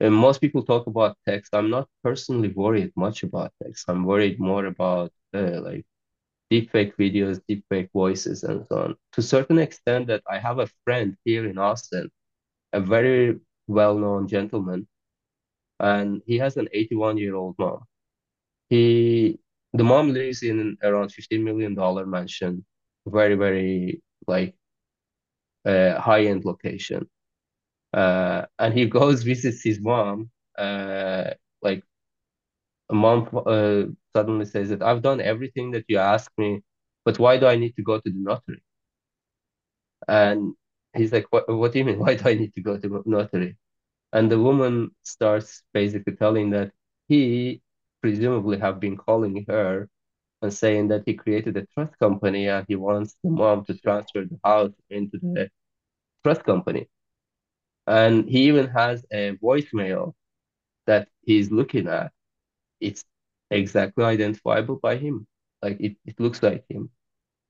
and 0.00 0.14
most 0.14 0.40
people 0.40 0.62
talk 0.64 0.86
about 0.86 1.16
text. 1.26 1.54
I'm 1.54 1.70
not 1.70 1.88
personally 2.04 2.48
worried 2.48 2.92
much 2.96 3.22
about 3.24 3.52
text. 3.62 3.86
I'm 3.88 4.04
worried 4.04 4.38
more 4.40 4.66
about 4.66 5.12
uh, 5.34 5.60
like 5.62 5.84
deepfake 6.52 6.96
videos, 6.96 7.40
deepfake 7.50 7.90
voices, 7.92 8.44
and 8.44 8.66
so 8.68 8.76
on. 8.84 8.90
To 9.12 9.20
a 9.20 9.24
certain 9.24 9.58
extent, 9.58 10.06
that 10.08 10.22
I 10.30 10.38
have 10.38 10.58
a 10.60 10.68
friend 10.84 11.16
here 11.24 11.46
in 11.48 11.58
Austin, 11.58 12.10
a 12.72 12.80
very 12.80 13.40
well-known 13.68 14.28
gentleman, 14.28 14.88
and 15.80 16.22
he 16.26 16.38
has 16.38 16.56
an 16.56 16.68
81-year-old 16.72 17.56
mom 17.58 17.84
he 18.70 19.40
the 19.74 19.84
mom 19.84 20.14
lives 20.14 20.42
in 20.44 20.78
around 20.82 21.10
15 21.12 21.44
million 21.44 21.74
dollar 21.76 22.06
mansion. 22.06 22.64
Very 23.06 23.36
very 23.36 24.02
like 24.28 24.56
uh, 25.64 26.00
high 26.00 26.24
end 26.26 26.44
location. 26.44 27.08
Uh, 27.94 28.46
and 28.58 28.74
he 28.74 28.86
goes 28.98 29.22
visits 29.24 29.62
his 29.64 29.80
mom 29.80 30.30
uh, 30.58 31.30
like 31.62 31.84
a 32.90 32.94
mom 32.94 33.28
uh, 33.46 33.82
suddenly 34.14 34.44
says 34.44 34.68
that 34.70 34.82
I've 34.82 35.02
done 35.02 35.20
everything 35.20 35.70
that 35.72 35.84
you 35.88 35.98
asked 35.98 36.36
me 36.38 36.62
but 37.04 37.18
why 37.18 37.38
do 37.38 37.46
I 37.46 37.56
need 37.56 37.74
to 37.76 37.82
go 37.82 37.98
to 37.98 38.10
the 38.10 38.18
notary? 38.18 38.62
And 40.08 40.54
he's 40.94 41.12
like 41.12 41.26
what, 41.30 41.48
what 41.48 41.72
do 41.72 41.78
you 41.78 41.84
mean 41.84 41.98
why 41.98 42.14
do 42.16 42.28
I 42.28 42.34
need 42.34 42.54
to 42.54 42.62
go 42.62 42.76
to 42.78 42.88
the 42.88 43.02
notary? 43.06 43.56
And 44.12 44.30
the 44.30 44.40
woman 44.40 44.90
starts 45.04 45.62
basically 45.74 46.16
telling 46.16 46.50
that 46.50 46.72
he 47.08 47.62
presumably 48.02 48.58
have 48.58 48.80
been 48.80 48.96
calling 48.96 49.44
her 49.48 49.88
and 50.42 50.52
saying 50.52 50.88
that 50.88 51.02
he 51.06 51.14
created 51.14 51.56
a 51.56 51.66
trust 51.74 51.98
company 51.98 52.48
and 52.48 52.66
he 52.68 52.76
wants 52.76 53.16
the 53.24 53.30
mom 53.30 53.64
to 53.66 53.74
transfer 53.78 54.24
the 54.24 54.38
house 54.44 54.72
into 54.90 55.18
the 55.34 55.50
trust 56.24 56.44
company. 56.44 56.88
And 57.86 58.28
he 58.28 58.44
even 58.48 58.68
has 58.68 59.04
a 59.12 59.36
voicemail 59.36 60.14
that 60.86 61.08
he's 61.22 61.50
looking 61.50 61.88
at. 61.88 62.12
It's 62.80 63.04
exactly 63.50 64.04
identifiable 64.04 64.76
by 64.82 64.96
him. 64.96 65.26
Like 65.62 65.80
it, 65.80 65.96
it 66.06 66.20
looks 66.20 66.42
like 66.42 66.64
him. 66.68 66.90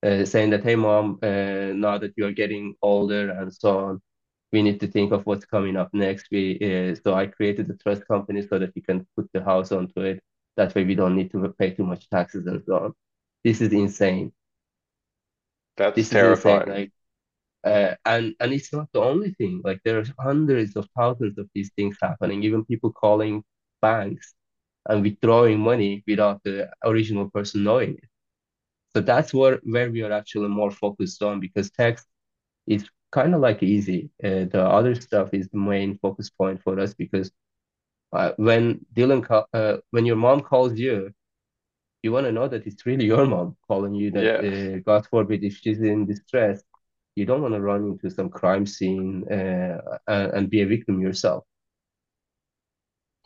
uh, 0.05 0.25
saying 0.25 0.51
that, 0.51 0.65
hey, 0.65 0.77
mom, 0.77 1.19
uh, 1.23 1.73
now 1.87 1.99
that 1.99 2.13
you're 2.17 2.33
getting 2.33 2.75
older 2.83 3.31
and 3.31 3.53
so 3.55 3.79
on, 3.81 4.01
we 4.53 4.63
need 4.63 4.81
to 4.81 4.87
think 4.89 5.13
of 5.13 5.27
what's 5.27 5.45
coming 5.47 5.77
up 5.77 5.91
next. 5.95 6.29
We 6.33 6.43
uh, 6.63 6.95
so 7.03 7.15
I 7.15 7.27
created 7.27 7.71
a 7.71 7.75
trust 7.77 8.07
company 8.09 8.43
so 8.43 8.59
that 8.59 8.73
you 8.77 8.83
can 8.83 9.07
put 9.17 9.29
the 9.35 9.43
house 9.45 9.73
onto 9.73 10.01
it. 10.03 10.21
That 10.61 10.77
way 10.77 10.85
we 10.85 10.97
don't 10.97 11.17
need 11.17 11.33
to 11.33 11.55
pay 11.59 11.73
too 11.73 11.85
much 11.85 12.09
taxes 12.11 12.47
and 12.47 12.63
so 12.67 12.77
on. 12.87 12.95
This 13.45 13.63
is 13.63 13.73
insane. 13.75 14.33
That's 15.77 15.97
This 15.97 16.11
terrifying. 16.11 16.65
Like, 16.67 16.93
uh, 17.65 17.95
and 18.07 18.35
and 18.41 18.53
it's 18.53 18.73
not 18.73 18.89
the 18.93 19.01
only 19.01 19.33
thing. 19.35 19.63
Like 19.65 19.81
there 19.85 19.99
are 20.01 20.05
hundreds 20.21 20.77
of 20.77 20.89
thousands 20.97 21.39
of 21.39 21.49
these 21.55 21.71
things 21.77 21.97
happening. 22.03 22.43
Even 22.45 22.65
people 22.65 22.93
calling 22.93 23.45
banks 23.83 24.35
and 24.89 25.03
withdrawing 25.03 25.61
money 25.61 26.05
without 26.07 26.43
the 26.45 26.71
original 26.85 27.31
person 27.31 27.65
knowing 27.65 27.93
it. 27.99 28.09
So 28.95 29.01
that's 29.03 29.35
where 29.35 29.61
where 29.65 29.91
we 29.91 30.03
are 30.03 30.13
actually 30.13 30.49
more 30.49 30.71
focused 30.73 31.23
on 31.23 31.41
because 31.41 31.71
text 31.71 32.07
is 32.67 32.89
kind 33.13 33.35
of 33.35 33.41
like 33.41 33.63
easy. 33.63 34.11
Uh, 34.25 34.45
the 34.55 34.63
other 34.65 34.95
stuff 34.97 35.35
is 35.35 35.49
the 35.51 35.59
main 35.59 35.99
focus 35.99 36.31
point 36.31 36.63
for 36.63 36.81
us 36.81 36.95
because 36.95 37.33
uh, 38.13 38.33
when 38.37 38.85
Dylan 38.95 39.25
uh, 39.55 39.79
when 39.91 40.07
your 40.07 40.17
mom 40.17 40.41
calls 40.43 40.79
you, 40.79 41.13
you 42.03 42.13
want 42.13 42.27
to 42.27 42.33
know 42.33 42.49
that 42.49 42.67
it's 42.67 42.87
really 42.87 43.07
your 43.07 43.27
mom 43.27 43.57
calling 43.69 43.95
you. 43.95 44.11
That 44.13 44.31
Yes, 44.31 44.45
uh, 44.45 44.81
God 44.87 45.07
forbid 45.07 45.45
if 45.45 45.57
she's 45.59 45.81
in 45.81 46.07
distress, 46.07 46.63
you 47.17 47.27
don't 47.27 47.43
want 47.43 47.55
to 47.55 47.61
run 47.61 47.85
into 47.87 48.11
some 48.11 48.31
crime 48.31 48.67
scene 48.67 49.25
uh, 49.31 49.79
and, 50.09 50.33
and 50.33 50.51
be 50.51 50.63
a 50.63 50.67
victim 50.67 51.01
yourself. 51.01 51.45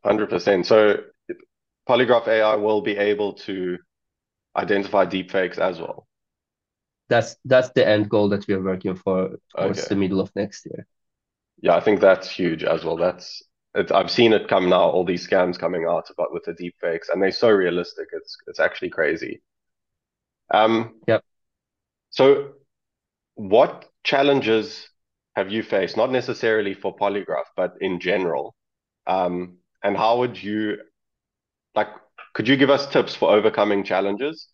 100%. 0.02 0.66
So 0.66 0.96
Polygraf 1.88 2.28
AI 2.28 2.56
will 2.56 2.82
be 2.82 2.96
able 2.96 3.34
to 3.46 3.78
identify 4.56 5.06
deepfakes 5.06 5.58
as 5.58 5.80
well. 5.80 6.06
That's 7.08 7.36
that's 7.44 7.70
the 7.70 7.86
end 7.86 8.08
goal 8.10 8.28
that 8.30 8.46
we 8.46 8.54
are 8.54 8.62
working 8.62 8.94
for 8.96 9.38
towards 9.58 9.86
the 9.88 9.96
middle 9.96 10.20
of 10.20 10.34
next 10.36 10.66
year. 10.66 10.86
Yeah, 11.60 11.76
I 11.76 11.80
think 11.80 12.00
that's 12.00 12.28
huge 12.30 12.64
as 12.64 12.84
well. 12.84 12.96
That's 12.96 13.42
it, 13.74 13.92
I've 13.92 14.10
seen 14.10 14.32
it 14.32 14.48
come 14.48 14.68
now, 14.68 14.82
all 14.90 15.04
these 15.04 15.26
scams 15.28 15.58
coming 15.58 15.86
out 15.86 16.10
about 16.10 16.32
with 16.32 16.44
the 16.44 16.52
deepfakes, 16.52 17.08
and 17.12 17.22
they're 17.22 17.32
so 17.32 17.50
realistic. 17.50 18.08
It's 18.12 18.36
it's 18.46 18.60
actually 18.60 18.90
crazy. 18.90 19.42
Um, 20.50 20.94
Yep. 21.06 21.24
so 22.10 22.52
what 23.36 23.86
challenges 24.04 24.88
have 25.36 25.52
you 25.52 25.62
faced, 25.62 25.96
not 25.96 26.12
necessarily 26.12 26.74
for 26.74 26.96
Polygraf, 26.96 27.44
but 27.56 27.74
in 27.80 28.00
general? 28.00 28.56
Um, 29.06 29.58
and 29.84 29.96
how 29.96 30.18
would 30.20 30.42
you 30.42 30.78
like, 31.74 31.88
could 32.34 32.48
you 32.48 32.56
give 32.56 32.70
us 32.70 32.88
tips 32.90 33.14
for 33.14 33.30
overcoming 33.32 33.84
challenges, 33.84 34.48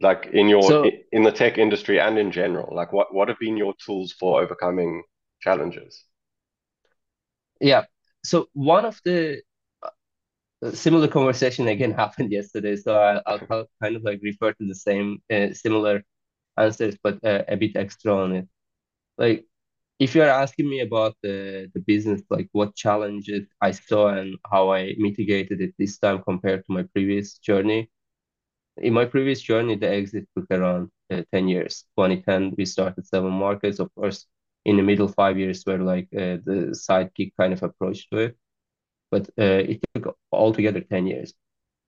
like 0.00 0.26
in 0.32 0.48
your 0.48 0.74
So 0.78 0.98
in 1.12 1.22
the 1.22 1.32
tech 1.32 1.58
industry 1.58 2.00
and 2.00 2.18
in 2.18 2.32
general? 2.32 2.74
Like 2.74 2.92
what 2.92 3.14
what 3.14 3.28
have 3.28 3.38
been 3.38 3.56
your 3.56 3.74
tools 3.84 4.12
for 4.12 4.40
overcoming 4.42 5.02
challenges? 5.40 6.04
Yeah. 7.60 7.84
So 8.24 8.48
one 8.52 8.84
of 8.84 9.00
the 9.04 9.42
uh, 10.62 10.70
similar 10.72 11.08
conversation 11.08 11.68
again 11.68 11.92
happened 12.04 12.32
yesterday. 12.32 12.76
So 12.76 12.94
I'll 13.26 13.38
kind 13.40 13.66
kind 13.82 13.96
of 13.96 14.02
like 14.02 14.20
refer 14.22 14.52
to 14.52 14.66
the 14.66 14.74
same 14.74 15.22
uh, 15.32 15.52
similar 15.52 16.02
answers, 16.58 16.96
but 17.02 17.24
uh, 17.24 17.44
a 17.48 17.56
bit 17.56 17.76
extra 17.76 18.14
on 18.16 18.32
it. 18.36 18.48
Like 19.18 19.46
if 20.00 20.14
you're 20.14 20.28
asking 20.44 20.70
me 20.70 20.80
about 20.80 21.16
the 21.22 21.70
the 21.74 21.80
business, 21.80 22.22
like 22.30 22.48
what 22.52 22.76
challenges 22.76 23.48
I 23.62 23.72
saw 23.72 24.08
and 24.10 24.36
how 24.52 24.72
I 24.72 24.94
mitigated 24.98 25.60
it 25.62 25.74
this 25.78 25.98
time 25.98 26.22
compared 26.22 26.66
to 26.66 26.72
my 26.72 26.84
previous 26.94 27.38
journey. 27.38 27.90
In 28.78 28.94
my 28.94 29.04
previous 29.04 29.40
journey, 29.42 29.76
the 29.76 29.88
exit 29.88 30.26
took 30.36 30.46
around 30.50 30.90
uh, 31.12 31.22
10 31.32 31.48
years. 31.48 31.84
2010, 31.94 32.54
we 32.58 32.64
started 32.64 33.06
seven 33.06 33.32
markets. 33.32 33.78
Of 33.80 33.94
course, 33.94 34.26
in 34.64 34.76
the 34.76 34.82
middle 34.82 35.08
five 35.08 35.38
years 35.38 35.64
were 35.66 35.78
like 35.78 36.08
uh, 36.14 36.38
the 36.44 36.74
sidekick 36.74 37.32
kind 37.38 37.52
of 37.52 37.62
approach 37.62 38.08
to 38.10 38.18
it, 38.18 38.36
but 39.10 39.28
uh, 39.38 39.64
it 39.72 39.80
took 39.94 40.16
altogether 40.32 40.80
10 40.80 41.06
years. 41.06 41.34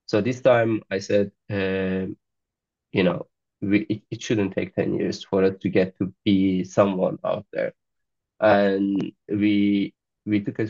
So 0.06 0.20
this 0.20 0.40
time 0.40 0.82
I 0.90 0.98
said, 0.98 1.32
um, 1.50 2.16
you 2.92 3.02
know, 3.04 3.28
we, 3.60 3.80
it, 3.82 4.02
it 4.10 4.22
shouldn't 4.22 4.54
take 4.54 4.74
10 4.74 4.94
years 4.94 5.24
for 5.24 5.44
us 5.44 5.54
to 5.60 5.68
get 5.68 5.96
to 5.98 6.12
be 6.24 6.64
someone 6.64 7.18
out 7.24 7.46
there. 7.52 7.72
And 8.40 9.12
we 9.28 9.94
we 10.26 10.40
took 10.40 10.58
a 10.60 10.68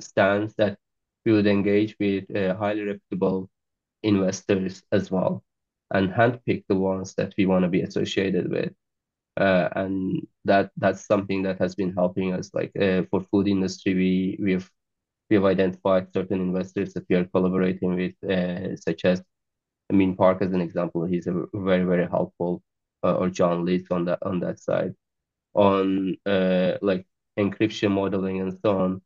stance 0.00 0.54
that 0.54 0.78
we 1.24 1.32
would 1.32 1.46
engage 1.46 1.96
with 2.00 2.34
uh, 2.34 2.54
highly 2.56 2.82
reputable 2.82 3.50
investors 4.02 4.82
as 4.92 5.10
well 5.10 5.44
and 5.90 6.10
handpick 6.10 6.64
the 6.68 6.76
ones 6.76 7.14
that 7.14 7.34
we 7.36 7.46
want 7.46 7.64
to 7.64 7.68
be 7.68 7.82
associated 7.82 8.50
with. 8.50 8.72
Uh, 9.36 9.68
and 9.76 10.26
that 10.44 10.70
that's 10.76 11.06
something 11.06 11.42
that 11.44 11.58
has 11.58 11.74
been 11.74 11.92
helping 11.92 12.32
us. 12.34 12.50
Like 12.54 12.72
uh, 12.80 13.02
for 13.10 13.20
food 13.22 13.48
industry, 13.48 13.94
we 13.94 14.38
we 14.42 14.52
have 14.52 14.70
we 15.30 15.36
have 15.36 15.44
identified 15.46 16.12
certain 16.12 16.40
investors 16.40 16.94
that 16.94 17.06
we 17.08 17.16
are 17.16 17.24
collaborating 17.26 17.96
with, 17.96 18.14
uh, 18.30 18.76
such 18.76 19.04
as 19.04 19.22
I 19.90 19.94
mean 19.94 20.16
Park 20.16 20.42
as 20.42 20.52
an 20.52 20.60
example. 20.60 21.04
He's 21.04 21.26
a 21.26 21.46
very 21.54 21.84
very 21.84 22.06
helpful, 22.08 22.62
uh, 23.04 23.16
or 23.16 23.30
John 23.30 23.64
Leeds 23.64 23.88
on 23.90 24.04
that 24.06 24.20
on 24.22 24.40
that 24.40 24.60
side 24.60 24.94
on 25.54 26.16
uh, 26.26 26.74
like 26.82 27.06
encryption 27.38 27.90
modeling 27.92 28.40
and 28.40 28.56
so 28.62 28.78
on. 28.78 29.02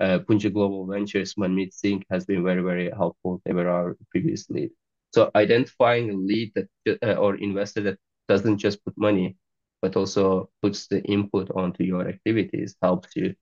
Uh, 0.00 0.18
Punja 0.20 0.52
Global 0.52 0.86
Ventures, 0.86 1.34
Manmeet 1.34 1.72
Singh 1.72 2.04
has 2.10 2.24
been 2.26 2.42
very, 2.44 2.62
very 2.62 2.90
helpful. 2.90 3.40
They 3.44 3.52
were 3.52 3.68
our 3.68 3.96
previous 4.10 4.50
lead. 4.50 4.70
So 5.14 5.30
identifying 5.36 6.10
a 6.10 6.14
lead 6.14 6.52
that 6.56 6.68
uh, 7.02 7.14
or 7.14 7.36
investor 7.36 7.80
that 7.82 7.98
doesn't 8.28 8.58
just 8.58 8.84
put 8.84 8.94
money, 8.98 9.36
but 9.84 9.96
also 9.96 10.48
puts 10.62 10.88
the 10.88 11.02
input 11.04 11.50
onto 11.62 11.84
your 11.84 12.08
activities 12.08 12.76
helps 12.82 13.16
you 13.16 13.34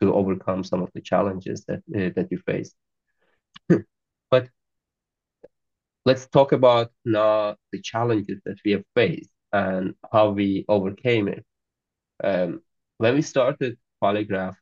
to 0.00 0.14
overcome 0.14 0.62
some 0.64 0.82
of 0.82 0.90
the 0.94 1.00
challenges 1.00 1.64
that 1.68 1.82
uh, 1.98 2.10
that 2.16 2.28
you 2.32 2.38
face. 2.50 2.74
But 4.30 4.50
let's 6.04 6.26
talk 6.28 6.52
about 6.52 6.90
now 7.04 7.56
the 7.72 7.80
challenges 7.80 8.40
that 8.44 8.58
we 8.64 8.72
have 8.72 8.84
faced 8.94 9.30
and 9.52 9.94
how 10.12 10.30
we 10.30 10.64
overcame 10.68 11.28
it. 11.28 11.44
Um, 12.22 12.62
when 12.98 13.14
we 13.14 13.22
started 13.22 13.78
Polygraf, 14.02 14.56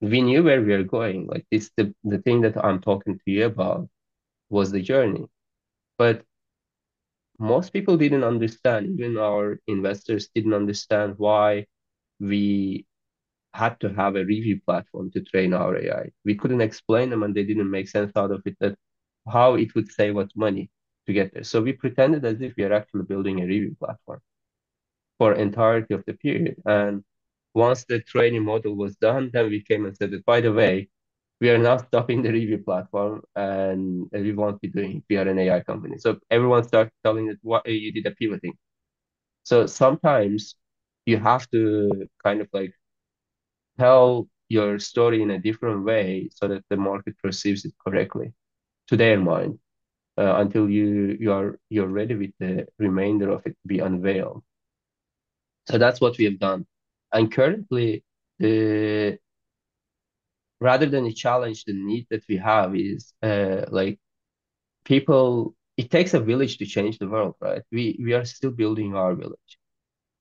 we 0.00 0.20
knew 0.22 0.42
where 0.42 0.62
we 0.62 0.72
were 0.76 0.84
going. 0.84 1.26
Like 1.26 1.46
this, 1.50 1.70
the, 1.76 1.94
the 2.04 2.18
thing 2.18 2.42
that 2.42 2.62
I'm 2.64 2.80
talking 2.80 3.18
to 3.18 3.30
you 3.30 3.46
about 3.46 3.88
was 4.50 4.70
the 4.72 4.82
journey. 4.82 5.26
But 5.98 6.24
most 7.38 7.72
people 7.72 7.96
didn't 7.96 8.24
understand, 8.24 8.86
even 8.88 9.18
our 9.18 9.60
investors 9.66 10.28
didn't 10.34 10.54
understand 10.54 11.14
why 11.18 11.66
we 12.20 12.86
had 13.52 13.78
to 13.80 13.88
have 13.94 14.16
a 14.16 14.24
review 14.24 14.60
platform 14.64 15.10
to 15.12 15.20
train 15.20 15.54
our 15.54 15.76
AI. 15.76 16.10
We 16.24 16.34
couldn't 16.34 16.60
explain 16.60 17.10
them 17.10 17.22
and 17.22 17.34
they 17.34 17.44
didn't 17.44 17.70
make 17.70 17.88
sense 17.88 18.12
out 18.16 18.30
of 18.30 18.42
it 18.46 18.56
that 18.60 18.76
how 19.28 19.54
it 19.54 19.74
would 19.74 19.90
save 19.90 20.16
us 20.16 20.28
money 20.34 20.70
to 21.06 21.12
get 21.12 21.32
there. 21.32 21.44
So 21.44 21.62
we 21.62 21.72
pretended 21.72 22.24
as 22.24 22.40
if 22.40 22.54
we 22.56 22.64
are 22.64 22.72
actually 22.72 23.04
building 23.04 23.40
a 23.40 23.46
review 23.46 23.76
platform 23.78 24.20
for 25.18 25.34
entirety 25.34 25.94
of 25.94 26.04
the 26.06 26.14
period. 26.14 26.56
And 26.66 27.04
once 27.54 27.84
the 27.84 28.00
training 28.00 28.44
model 28.44 28.74
was 28.74 28.96
done, 28.96 29.30
then 29.32 29.48
we 29.50 29.62
came 29.62 29.86
and 29.86 29.96
said 29.96 30.10
that, 30.10 30.24
by 30.24 30.40
the 30.40 30.52
way, 30.52 30.88
we 31.40 31.50
are 31.50 31.58
now 31.58 31.76
stopping 31.78 32.22
the 32.22 32.32
review 32.32 32.58
platform 32.58 33.22
and 33.36 34.08
we 34.12 34.32
won't 34.32 34.60
be 34.60 34.68
doing 34.68 34.98
it. 34.98 35.04
We 35.10 35.16
are 35.16 35.28
an 35.28 35.38
AI 35.38 35.60
company. 35.60 35.98
So 35.98 36.18
everyone 36.30 36.64
started 36.64 36.92
telling 37.04 37.28
it 37.28 37.38
what 37.42 37.66
you 37.68 37.92
did 37.92 38.06
a 38.06 38.12
pivoting. 38.12 38.54
So 39.44 39.66
sometimes 39.66 40.56
you 41.06 41.18
have 41.18 41.48
to 41.50 42.08
kind 42.24 42.40
of 42.40 42.48
like 42.52 42.72
tell 43.78 44.28
your 44.48 44.78
story 44.78 45.22
in 45.22 45.30
a 45.30 45.38
different 45.38 45.84
way 45.84 46.28
so 46.34 46.48
that 46.48 46.64
the 46.70 46.76
market 46.76 47.16
perceives 47.22 47.64
it 47.64 47.72
correctly 47.84 48.32
to 48.88 48.96
their 48.96 49.18
mind 49.20 49.58
uh, 50.18 50.34
until 50.38 50.68
you 50.70 51.16
you 51.20 51.32
are 51.32 51.58
you're 51.70 51.88
ready 52.00 52.14
with 52.14 52.32
the 52.40 52.66
remainder 52.78 53.30
of 53.30 53.46
it 53.46 53.56
to 53.62 53.68
be 53.68 53.78
unveiled. 53.80 54.42
So 55.66 55.78
that's 55.78 56.00
what 56.00 56.18
we 56.18 56.24
have 56.24 56.38
done. 56.38 56.66
And 57.12 57.32
currently, 57.32 58.04
the 58.38 59.18
rather 60.64 60.86
than 60.86 61.06
a 61.06 61.12
challenge, 61.12 61.64
the 61.66 61.74
need 61.74 62.06
that 62.10 62.24
we 62.30 62.38
have 62.38 62.76
is 62.76 63.14
uh, 63.22 63.66
like 63.70 64.00
people. 64.84 65.54
It 65.76 65.90
takes 65.90 66.14
a 66.14 66.20
village 66.20 66.58
to 66.58 66.66
change 66.66 66.98
the 66.98 67.08
world, 67.08 67.36
right? 67.40 67.62
We 67.72 67.98
we 68.04 68.14
are 68.14 68.24
still 68.24 68.52
building 68.52 68.94
our 68.96 69.14
village. 69.14 69.52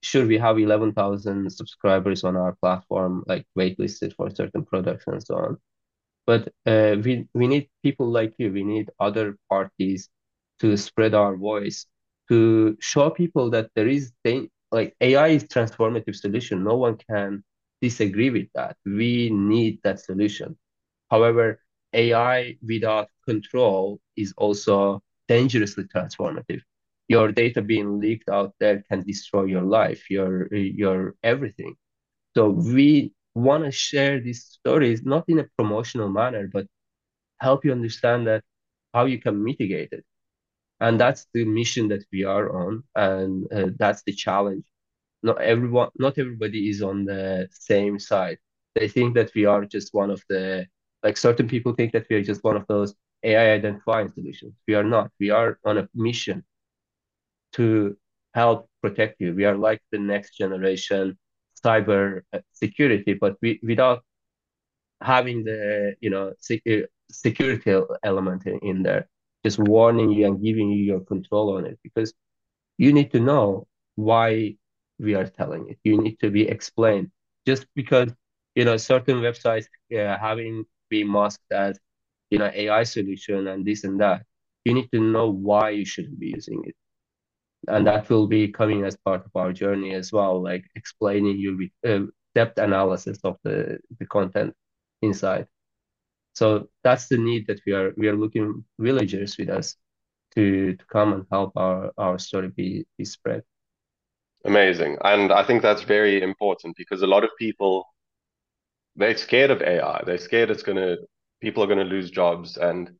Sure, 0.03 0.25
we 0.27 0.37
have 0.39 0.59
11,000 0.59 1.51
subscribers 1.51 2.23
on 2.23 2.35
our 2.37 2.53
platform, 2.61 3.23
like 3.27 3.45
waitlisted 3.57 4.15
for 4.15 4.29
certain 4.31 4.65
products 4.65 5.05
and 5.07 5.23
so 5.23 5.35
on. 5.37 5.57
But 6.25 6.49
uh, 6.65 6.97
we 7.03 7.27
we 7.33 7.47
need 7.47 7.69
people 7.83 8.07
like 8.11 8.35
you. 8.39 8.51
We 8.53 8.63
need 8.63 8.91
other 8.99 9.37
parties 9.49 10.09
to 10.59 10.77
spread 10.77 11.13
our 11.15 11.35
voice, 11.37 11.87
to 12.29 12.77
show 12.81 13.09
people 13.09 13.49
that 13.51 13.71
there 13.75 13.87
is 13.87 14.13
like 14.71 14.95
AI 15.01 15.27
is 15.29 15.43
transformative 15.45 16.15
solution. 16.15 16.63
No 16.63 16.77
one 16.77 16.97
can 16.97 17.43
disagree 17.87 18.31
with 18.31 18.49
that. 18.55 18.77
We 18.85 19.29
need 19.31 19.79
that 19.83 19.99
solution. 19.99 20.57
However, 21.11 21.61
AI 21.93 22.57
without 22.67 23.09
control 23.27 24.01
is 24.17 24.33
also 24.37 25.01
dangerously 25.27 25.85
transformative. 25.95 26.61
your 27.09 27.31
data 27.31 27.61
being 27.61 27.99
leaked 28.03 28.29
out 28.37 28.51
there 28.59 28.77
can 28.89 29.01
destroy 29.11 29.45
your 29.55 29.63
life, 29.79 30.01
your 30.17 30.33
your 30.55 30.99
everything. 31.33 31.73
So 32.35 32.49
we 32.49 33.13
want 33.35 33.63
to 33.65 33.71
share 33.71 34.15
these 34.19 34.43
stories 34.57 34.99
not 35.13 35.25
in 35.29 35.39
a 35.39 35.47
promotional 35.57 36.09
manner, 36.21 36.45
but 36.57 36.67
help 37.39 37.65
you 37.65 37.71
understand 37.71 38.27
that 38.27 38.43
how 38.93 39.05
you 39.05 39.19
can 39.19 39.43
mitigate 39.43 39.91
it. 39.91 40.05
And 40.79 40.99
that's 40.99 41.27
the 41.33 41.45
mission 41.45 41.87
that 41.89 42.03
we 42.11 42.23
are 42.25 42.47
on, 42.63 42.83
and 42.95 43.51
uh, 43.53 43.69
that's 43.79 44.03
the 44.03 44.13
challenge. 44.13 44.65
Not 45.23 45.41
everyone, 45.41 45.89
not 45.97 46.17
everybody 46.19 46.69
is 46.69 46.81
on 46.81 47.05
the 47.05 47.47
same 47.51 47.99
side. 47.99 48.37
They 48.75 48.87
think 48.87 49.15
that 49.15 49.31
we 49.35 49.45
are 49.45 49.65
just 49.65 49.93
one 49.93 50.11
of 50.11 50.23
the 50.29 50.67
like 51.03 51.17
certain 51.17 51.47
people 51.47 51.73
think 51.73 51.93
that 51.93 52.07
we 52.09 52.17
are 52.17 52.23
just 52.23 52.43
one 52.43 52.57
of 52.57 52.65
those 52.67 52.95
AI 53.23 53.53
identifying 53.55 54.09
solutions. 54.09 54.53
We 54.67 54.75
are 54.75 54.83
not. 54.83 55.11
We 55.19 55.29
are 55.31 55.59
on 55.65 55.77
a 55.77 55.89
mission 55.95 56.43
to 57.53 57.97
help 58.33 58.69
protect 58.81 59.19
you. 59.21 59.33
We 59.33 59.45
are 59.45 59.55
like 59.57 59.81
the 59.91 59.99
next 59.99 60.37
generation 60.37 61.17
cyber 61.65 62.21
uh, 62.33 62.39
security, 62.51 63.13
but 63.13 63.37
we, 63.41 63.59
without 63.63 64.03
having 65.01 65.43
the 65.43 65.95
you 66.01 66.09
know 66.09 66.29
uh, 66.29 66.85
security 67.11 67.81
element 68.03 68.45
in, 68.45 68.59
in 68.59 68.83
there, 68.83 69.07
just 69.43 69.59
warning 69.59 70.11
you 70.11 70.25
and 70.27 70.43
giving 70.43 70.69
you 70.69 70.83
your 70.83 71.01
control 71.01 71.57
on 71.57 71.65
it 71.65 71.79
because 71.83 72.13
you 72.77 72.93
need 72.93 73.11
to 73.11 73.19
know 73.19 73.67
why 73.95 74.55
we 74.99 75.15
are 75.15 75.27
telling 75.27 75.69
it. 75.69 75.77
You 75.83 75.99
need 76.01 76.19
to 76.19 76.29
be 76.29 76.47
explained. 76.47 77.11
Just 77.45 77.67
because 77.75 78.09
you 78.55 78.65
know 78.65 78.77
certain 78.77 79.17
websites 79.17 79.65
having 79.91 80.65
been 80.89 81.11
masked 81.11 81.51
as 81.51 81.79
you 82.29 82.39
know 82.39 82.51
AI 82.53 82.83
solution 82.83 83.47
and 83.47 83.65
this 83.65 83.83
and 83.83 83.99
that, 84.01 84.23
you 84.65 84.73
need 84.73 84.89
to 84.91 84.99
know 84.99 85.29
why 85.31 85.69
you 85.71 85.85
shouldn't 85.85 86.19
be 86.19 86.27
using 86.35 86.63
it 86.65 86.75
and 87.67 87.87
that 87.87 88.09
will 88.09 88.27
be 88.27 88.47
coming 88.47 88.83
as 88.83 88.97
part 88.97 89.25
of 89.25 89.31
our 89.35 89.51
journey 89.53 89.93
as 89.93 90.11
well 90.11 90.41
like 90.41 90.65
explaining 90.75 91.37
you 91.37 91.57
with 91.57 91.71
uh, 91.91 92.05
depth 92.35 92.57
analysis 92.57 93.17
of 93.23 93.37
the 93.43 93.77
the 93.99 94.05
content 94.05 94.53
inside 95.01 95.47
so 96.33 96.67
that's 96.83 97.07
the 97.07 97.17
need 97.17 97.45
that 97.47 97.59
we 97.65 97.73
are 97.73 97.93
we 97.97 98.07
are 98.07 98.15
looking 98.15 98.63
villagers 98.79 99.37
with 99.37 99.49
us 99.49 99.75
to 100.35 100.75
to 100.75 100.85
come 100.85 101.13
and 101.13 101.25
help 101.31 101.51
our 101.57 101.91
our 101.97 102.17
story 102.19 102.49
be 102.49 102.85
be 102.97 103.05
spread 103.05 103.43
amazing 104.45 104.97
and 105.03 105.31
i 105.31 105.43
think 105.43 105.61
that's 105.61 105.83
very 105.83 106.21
important 106.21 106.75
because 106.77 107.01
a 107.01 107.07
lot 107.07 107.23
of 107.23 107.29
people 107.37 107.85
they're 108.95 109.17
scared 109.17 109.51
of 109.51 109.61
ai 109.61 110.01
they're 110.05 110.17
scared 110.17 110.51
it's 110.51 110.63
going 110.63 110.77
to 110.77 110.97
people 111.41 111.63
are 111.63 111.67
going 111.67 111.79
to 111.79 111.85
lose 111.85 112.11
jobs 112.11 112.57
and 112.57 112.91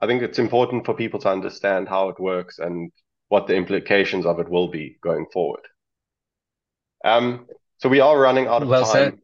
i 0.00 0.06
think 0.06 0.22
it's 0.22 0.38
important 0.38 0.84
for 0.84 0.94
people 0.94 1.20
to 1.20 1.30
understand 1.30 1.88
how 1.88 2.08
it 2.08 2.18
works 2.20 2.58
and 2.58 2.90
what 3.28 3.46
the 3.46 3.54
implications 3.54 4.26
of 4.26 4.40
it 4.40 4.48
will 4.48 4.68
be 4.68 4.98
going 5.02 5.26
forward. 5.32 5.60
Um, 7.04 7.46
so 7.78 7.88
we 7.88 8.00
are 8.00 8.18
running 8.18 8.46
out 8.46 8.62
of 8.62 8.68
well 8.68 8.84
time. 8.84 8.92
Said. 8.92 9.18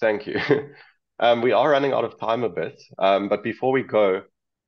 Thank 0.00 0.26
you. 0.26 0.40
um, 1.20 1.42
we 1.42 1.52
are 1.52 1.68
running 1.68 1.92
out 1.92 2.04
of 2.04 2.18
time 2.18 2.44
a 2.44 2.48
bit. 2.48 2.80
Um, 2.98 3.28
but 3.28 3.42
before 3.42 3.72
we 3.72 3.82
go, 3.82 4.22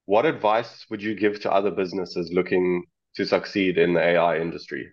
what 0.06 0.26
advice 0.26 0.84
would 0.90 1.02
you 1.02 1.14
give 1.14 1.40
to 1.40 1.52
other 1.52 1.70
businesses 1.70 2.30
looking 2.32 2.84
to 3.14 3.24
succeed 3.24 3.78
in 3.78 3.94
the 3.94 4.00
AI 4.00 4.38
industry? 4.38 4.90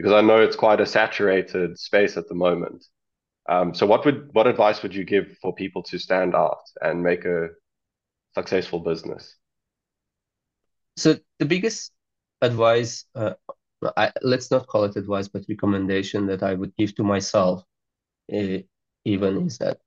Because 0.00 0.14
I 0.14 0.22
know 0.22 0.40
it's 0.40 0.56
quite 0.56 0.80
a 0.80 0.86
saturated 0.86 1.78
space 1.78 2.16
at 2.16 2.26
the 2.26 2.34
moment. 2.34 2.86
Um, 3.50 3.74
so 3.74 3.84
what 3.84 4.06
would 4.06 4.30
what 4.32 4.46
advice 4.46 4.82
would 4.82 4.94
you 4.94 5.04
give 5.04 5.36
for 5.42 5.54
people 5.54 5.82
to 5.82 5.98
stand 5.98 6.34
out 6.34 6.62
and 6.80 7.02
make 7.02 7.26
a 7.26 7.48
successful 8.34 8.78
business? 8.80 9.36
So 10.96 11.18
the 11.38 11.44
biggest 11.44 11.92
advice, 12.40 13.04
uh, 13.14 13.34
I, 13.94 14.10
let's 14.22 14.50
not 14.50 14.66
call 14.68 14.84
it 14.84 14.96
advice, 14.96 15.28
but 15.28 15.44
recommendation 15.50 16.26
that 16.28 16.42
I 16.42 16.54
would 16.54 16.74
give 16.76 16.94
to 16.94 17.02
myself, 17.02 17.62
uh, 18.32 18.60
even 19.04 19.46
is 19.46 19.58
that 19.58 19.80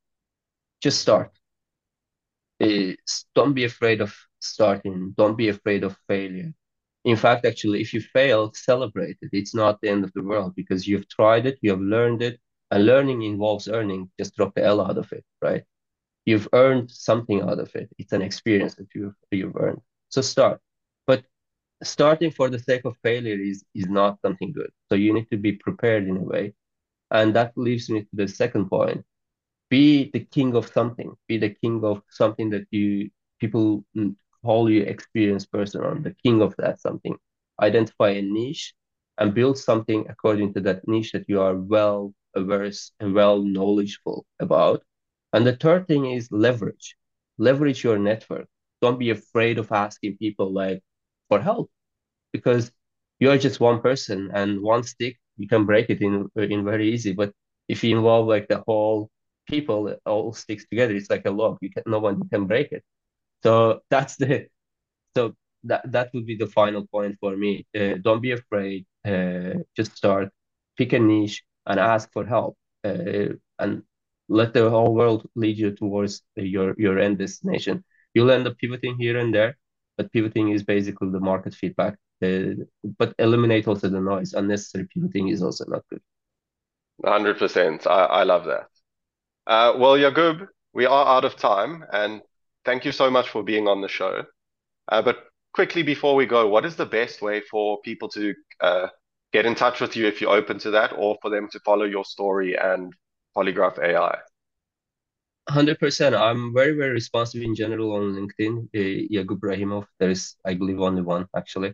just 0.79 1.01
start. 1.01 1.31
Uh, 2.61 2.93
don't 3.33 3.55
be 3.55 3.63
afraid 3.63 3.99
of 3.99 4.15
starting. 4.39 5.15
Don't 5.17 5.37
be 5.37 5.49
afraid 5.49 5.83
of 5.83 5.97
failure. 6.07 6.53
In 7.05 7.15
fact, 7.17 7.45
actually, 7.45 7.81
if 7.81 7.93
you 7.93 8.01
fail, 8.01 8.51
celebrate 8.53 9.17
it. 9.21 9.29
It's 9.33 9.55
not 9.55 9.81
the 9.81 9.89
end 9.89 10.03
of 10.03 10.13
the 10.13 10.23
world 10.23 10.55
because 10.55 10.87
you've 10.87 11.07
tried 11.09 11.45
it, 11.45 11.59
you 11.61 11.71
have 11.71 11.81
learned 11.81 12.21
it, 12.21 12.39
and 12.71 12.85
learning 12.85 13.21
involves 13.23 13.67
earning. 13.67 14.09
Just 14.19 14.35
drop 14.35 14.55
the 14.55 14.63
L 14.63 14.81
out 14.81 14.97
of 14.97 15.11
it, 15.13 15.25
right? 15.41 15.63
You've 16.25 16.47
earned 16.53 16.91
something 16.91 17.41
out 17.41 17.59
of 17.59 17.75
it. 17.75 17.89
It's 17.97 18.13
an 18.13 18.21
experience 18.21 18.75
that 18.75 18.87
you've 18.95 19.15
you've 19.31 19.55
earned. 19.57 19.81
So 20.09 20.21
start. 20.21 20.61
But 21.07 21.25
starting 21.83 22.31
for 22.31 22.49
the 22.49 22.59
sake 22.59 22.85
of 22.85 22.97
failure 23.03 23.39
is 23.39 23.65
is 23.75 23.87
not 23.89 24.19
something 24.21 24.51
good. 24.53 24.71
So 24.89 24.95
you 24.95 25.13
need 25.13 25.29
to 25.31 25.37
be 25.37 25.53
prepared 25.53 26.07
in 26.07 26.17
a 26.17 26.21
way. 26.33 26.53
And 27.11 27.35
that 27.35 27.53
leads 27.57 27.89
me 27.89 28.01
to 28.03 28.15
the 28.15 28.27
second 28.27 28.69
point. 28.69 29.05
Be 29.69 30.09
the 30.11 30.21
king 30.21 30.55
of 30.55 30.67
something. 30.67 31.15
Be 31.27 31.37
the 31.37 31.49
king 31.49 31.83
of 31.83 32.03
something 32.09 32.49
that 32.51 32.67
you 32.71 33.09
people 33.39 33.85
mm, 33.97 34.15
you 34.43 34.63
experienced 34.63 35.33
person 35.33 35.63
or 35.63 35.75
the 35.77 35.97
king 36.03 36.25
of 36.25 36.39
that 36.43 36.63
something. 36.63 37.17
Identify 37.61 38.09
a 38.09 38.21
niche 38.21 38.73
and 39.17 39.33
build 39.33 39.57
something 39.57 40.05
according 40.09 40.53
to 40.53 40.61
that 40.61 40.87
niche 40.87 41.11
that 41.13 41.25
you 41.27 41.41
are 41.41 41.55
well 41.55 42.13
averse 42.35 42.91
and 42.99 43.13
well 43.13 43.41
knowledgeable 43.41 44.25
about. 44.39 44.83
And 45.33 45.45
the 45.45 45.55
third 45.55 45.87
thing 45.87 46.05
is 46.11 46.31
leverage. 46.31 46.95
Leverage 47.37 47.83
your 47.83 47.97
network. 47.99 48.47
Don't 48.81 48.99
be 48.99 49.09
afraid 49.11 49.57
of 49.59 49.71
asking 49.71 50.17
people 50.17 50.51
like, 50.51 50.81
for 51.29 51.39
help 51.41 51.69
because 52.31 52.71
you're 53.19 53.37
just 53.37 53.59
one 53.59 53.81
person 53.81 54.31
and 54.33 54.61
one 54.61 54.83
stick 54.83 55.17
you 55.37 55.47
can 55.47 55.65
break 55.65 55.89
it 55.89 56.01
in 56.01 56.29
in 56.35 56.63
very 56.65 56.91
easy 56.93 57.13
but 57.13 57.31
if 57.67 57.83
you 57.83 57.95
involve 57.95 58.27
like 58.27 58.47
the 58.47 58.61
whole 58.67 59.09
people 59.47 59.95
all 60.05 60.33
sticks 60.33 60.65
together 60.69 60.95
it's 60.95 61.09
like 61.09 61.25
a 61.25 61.31
log 61.31 61.57
you 61.61 61.69
can 61.71 61.83
no 61.85 61.99
one 61.99 62.27
can 62.29 62.45
break 62.47 62.71
it 62.71 62.83
so 63.43 63.81
that's 63.89 64.15
the 64.17 64.47
so 65.15 65.35
that 65.63 65.89
that 65.91 66.09
would 66.13 66.25
be 66.25 66.35
the 66.35 66.47
final 66.47 66.85
point 66.87 67.17
for 67.19 67.35
me 67.37 67.65
uh, 67.79 67.95
don't 68.01 68.21
be 68.21 68.31
afraid 68.31 68.85
uh, 69.05 69.53
just 69.75 69.95
start 69.95 70.29
pick 70.77 70.93
a 70.93 70.99
niche 70.99 71.43
and 71.67 71.79
ask 71.79 72.11
for 72.11 72.25
help 72.25 72.57
uh, 72.83 73.29
and 73.59 73.83
let 74.29 74.53
the 74.53 74.69
whole 74.69 74.93
world 74.95 75.27
lead 75.35 75.57
you 75.57 75.71
towards 75.71 76.23
your 76.35 76.73
your 76.77 76.99
end 76.99 77.17
destination 77.17 77.83
you'll 78.13 78.31
end 78.31 78.47
up 78.47 78.57
pivoting 78.57 78.97
here 78.97 79.17
and 79.19 79.33
there 79.33 79.55
but 79.97 80.11
pivoting 80.11 80.49
is 80.49 80.63
basically 80.63 81.09
the 81.09 81.19
market 81.19 81.53
feedback. 81.53 81.97
Uh, 82.23 82.63
but 82.97 83.13
eliminate 83.19 83.67
also 83.67 83.89
the 83.89 83.99
noise. 83.99 84.33
Unnecessary 84.33 84.87
pivoting 84.93 85.27
is 85.27 85.43
also 85.43 85.65
not 85.67 85.83
good. 85.89 86.01
100%. 87.03 87.87
I, 87.87 88.05
I 88.05 88.23
love 88.23 88.45
that. 88.45 88.67
Uh, 89.45 89.73
well, 89.77 89.97
Yagub, 89.97 90.47
we 90.73 90.85
are 90.85 91.05
out 91.05 91.25
of 91.25 91.35
time, 91.35 91.83
and 91.91 92.21
thank 92.65 92.85
you 92.85 92.91
so 92.91 93.09
much 93.09 93.29
for 93.29 93.43
being 93.43 93.67
on 93.67 93.81
the 93.81 93.87
show. 93.87 94.23
Uh, 94.87 95.01
but 95.01 95.25
quickly 95.53 95.83
before 95.83 96.15
we 96.15 96.25
go, 96.25 96.47
what 96.47 96.65
is 96.65 96.75
the 96.75 96.85
best 96.85 97.21
way 97.21 97.41
for 97.41 97.79
people 97.81 98.09
to 98.09 98.33
uh, 98.61 98.87
get 99.31 99.45
in 99.45 99.55
touch 99.55 99.81
with 99.81 99.95
you 99.95 100.07
if 100.07 100.21
you're 100.21 100.35
open 100.35 100.59
to 100.59 100.71
that, 100.71 100.93
or 100.97 101.17
for 101.21 101.29
them 101.29 101.47
to 101.51 101.59
follow 101.61 101.85
your 101.85 102.05
story 102.05 102.55
and 102.55 102.93
Polygraf 103.35 103.79
AI? 103.79 104.17
Hundred 105.49 105.79
percent. 105.79 106.15
I'm 106.15 106.53
very, 106.53 106.71
very 106.71 106.91
responsive 106.91 107.41
in 107.41 107.53
general 107.55 107.93
on 107.93 108.15
LinkedIn. 108.15 108.69
Uh, 108.73 109.07
Yagub 109.13 109.39
Rahimov. 109.41 109.85
There 109.99 110.09
is, 110.09 110.35
I 110.45 110.53
believe, 110.53 110.79
only 110.79 111.01
one 111.01 111.27
actually, 111.35 111.73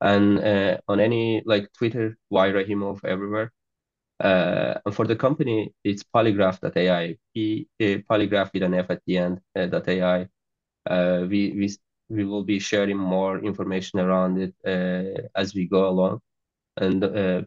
and 0.00 0.38
uh, 0.38 0.78
on 0.88 1.00
any 1.00 1.42
like 1.44 1.72
Twitter, 1.72 2.16
Y 2.30 2.50
Rahimov 2.50 3.04
everywhere. 3.04 3.52
Uh, 4.20 4.78
and 4.84 4.94
for 4.94 5.06
the 5.06 5.16
company, 5.16 5.72
it's 5.82 6.02
polygraf.ai. 6.02 7.16
P, 7.34 7.68
uh, 7.80 7.84
polygraph 8.10 8.52
with 8.52 8.62
an 8.62 8.74
F 8.74 8.90
at 8.90 9.00
the 9.06 9.16
end. 9.16 9.40
Uh, 9.56 9.80
.ai. 9.88 10.28
Uh, 10.88 11.26
we 11.28 11.52
we 11.52 11.76
we 12.08 12.24
will 12.24 12.42
be 12.42 12.58
sharing 12.58 12.98
more 12.98 13.38
information 13.38 14.00
around 14.00 14.38
it 14.38 14.54
uh, 14.66 15.28
as 15.34 15.54
we 15.54 15.66
go 15.66 15.88
along, 15.88 16.20
and 16.76 17.04
uh, 17.04 17.42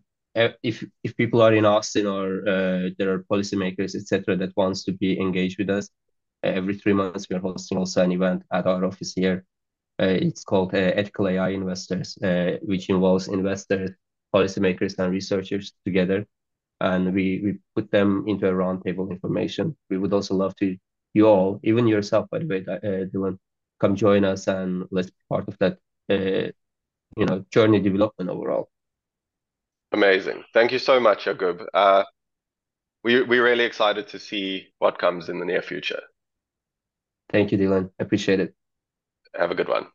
if 0.64 0.84
if 1.04 1.16
people 1.16 1.42
are 1.42 1.54
in 1.54 1.66
Austin 1.66 2.08
or 2.08 2.48
uh, 2.48 2.90
there 2.98 3.12
are 3.14 3.26
policymakers, 3.32 3.96
etc., 3.96 4.36
that 4.38 4.56
wants 4.56 4.84
to 4.86 4.94
be 4.94 5.20
engaged 5.20 5.60
with 5.60 5.70
us, 5.70 5.90
uh, 6.44 6.48
every 6.48 6.76
three 6.76 6.94
months 6.94 7.28
we 7.30 7.36
are 7.36 7.40
hosting 7.40 7.78
also 7.78 8.04
an 8.04 8.12
event 8.12 8.44
at 8.52 8.66
our 8.66 8.84
office 8.86 9.14
here. 9.14 9.46
It's 10.00 10.44
called 10.44 10.74
Ethical 10.74 11.28
AI 11.30 11.50
Investors, 11.50 12.18
which 12.64 12.90
involves 12.90 13.28
investors, 13.28 13.92
policymakers, 14.34 14.98
and 15.00 15.14
researchers 15.14 15.72
together, 15.86 16.26
and 16.84 17.14
we 17.14 17.40
we 17.44 17.58
put 17.76 17.90
them 17.92 18.26
into 18.28 18.48
a 18.48 18.52
roundtable 18.52 19.10
information. 19.10 19.76
We 19.90 19.98
would 19.98 20.14
also 20.14 20.36
love 20.36 20.56
to 20.58 20.78
you 21.14 21.28
all, 21.28 21.60
even 21.64 21.88
yourself, 21.88 22.30
by 22.30 22.40
the 22.40 22.46
way, 22.46 22.66
uh, 22.68 23.06
Dylan, 23.12 23.38
come 23.80 23.96
join 23.96 24.26
us 24.26 24.48
and 24.48 24.86
let's 24.92 25.10
be 25.10 25.24
part 25.30 25.48
of 25.48 25.58
that, 25.60 25.78
you 26.10 27.26
know, 27.26 27.46
journey 27.52 27.80
development 27.80 28.30
overall. 28.30 28.70
Amazing. 29.94 30.44
Thank 30.54 30.72
you 30.72 30.80
so 30.80 31.00
much, 31.00 31.26
Yagub. 31.26 31.66
Uh, 31.74 32.04
we, 33.04 33.22
we're 33.22 33.44
really 33.44 33.64
excited 33.64 34.08
to 34.10 34.20
see 34.20 34.68
what 34.80 34.98
comes 34.98 35.30
in 35.30 35.40
the 35.40 35.46
near 35.46 35.62
future. 35.62 36.02
Thank 37.30 37.52
you, 37.52 37.58
Dylan. 37.58 37.92
Appreciate 38.00 38.40
it. 38.40 38.56
Have 39.36 39.52
a 39.52 39.56
good 39.56 39.70
one. 39.70 39.88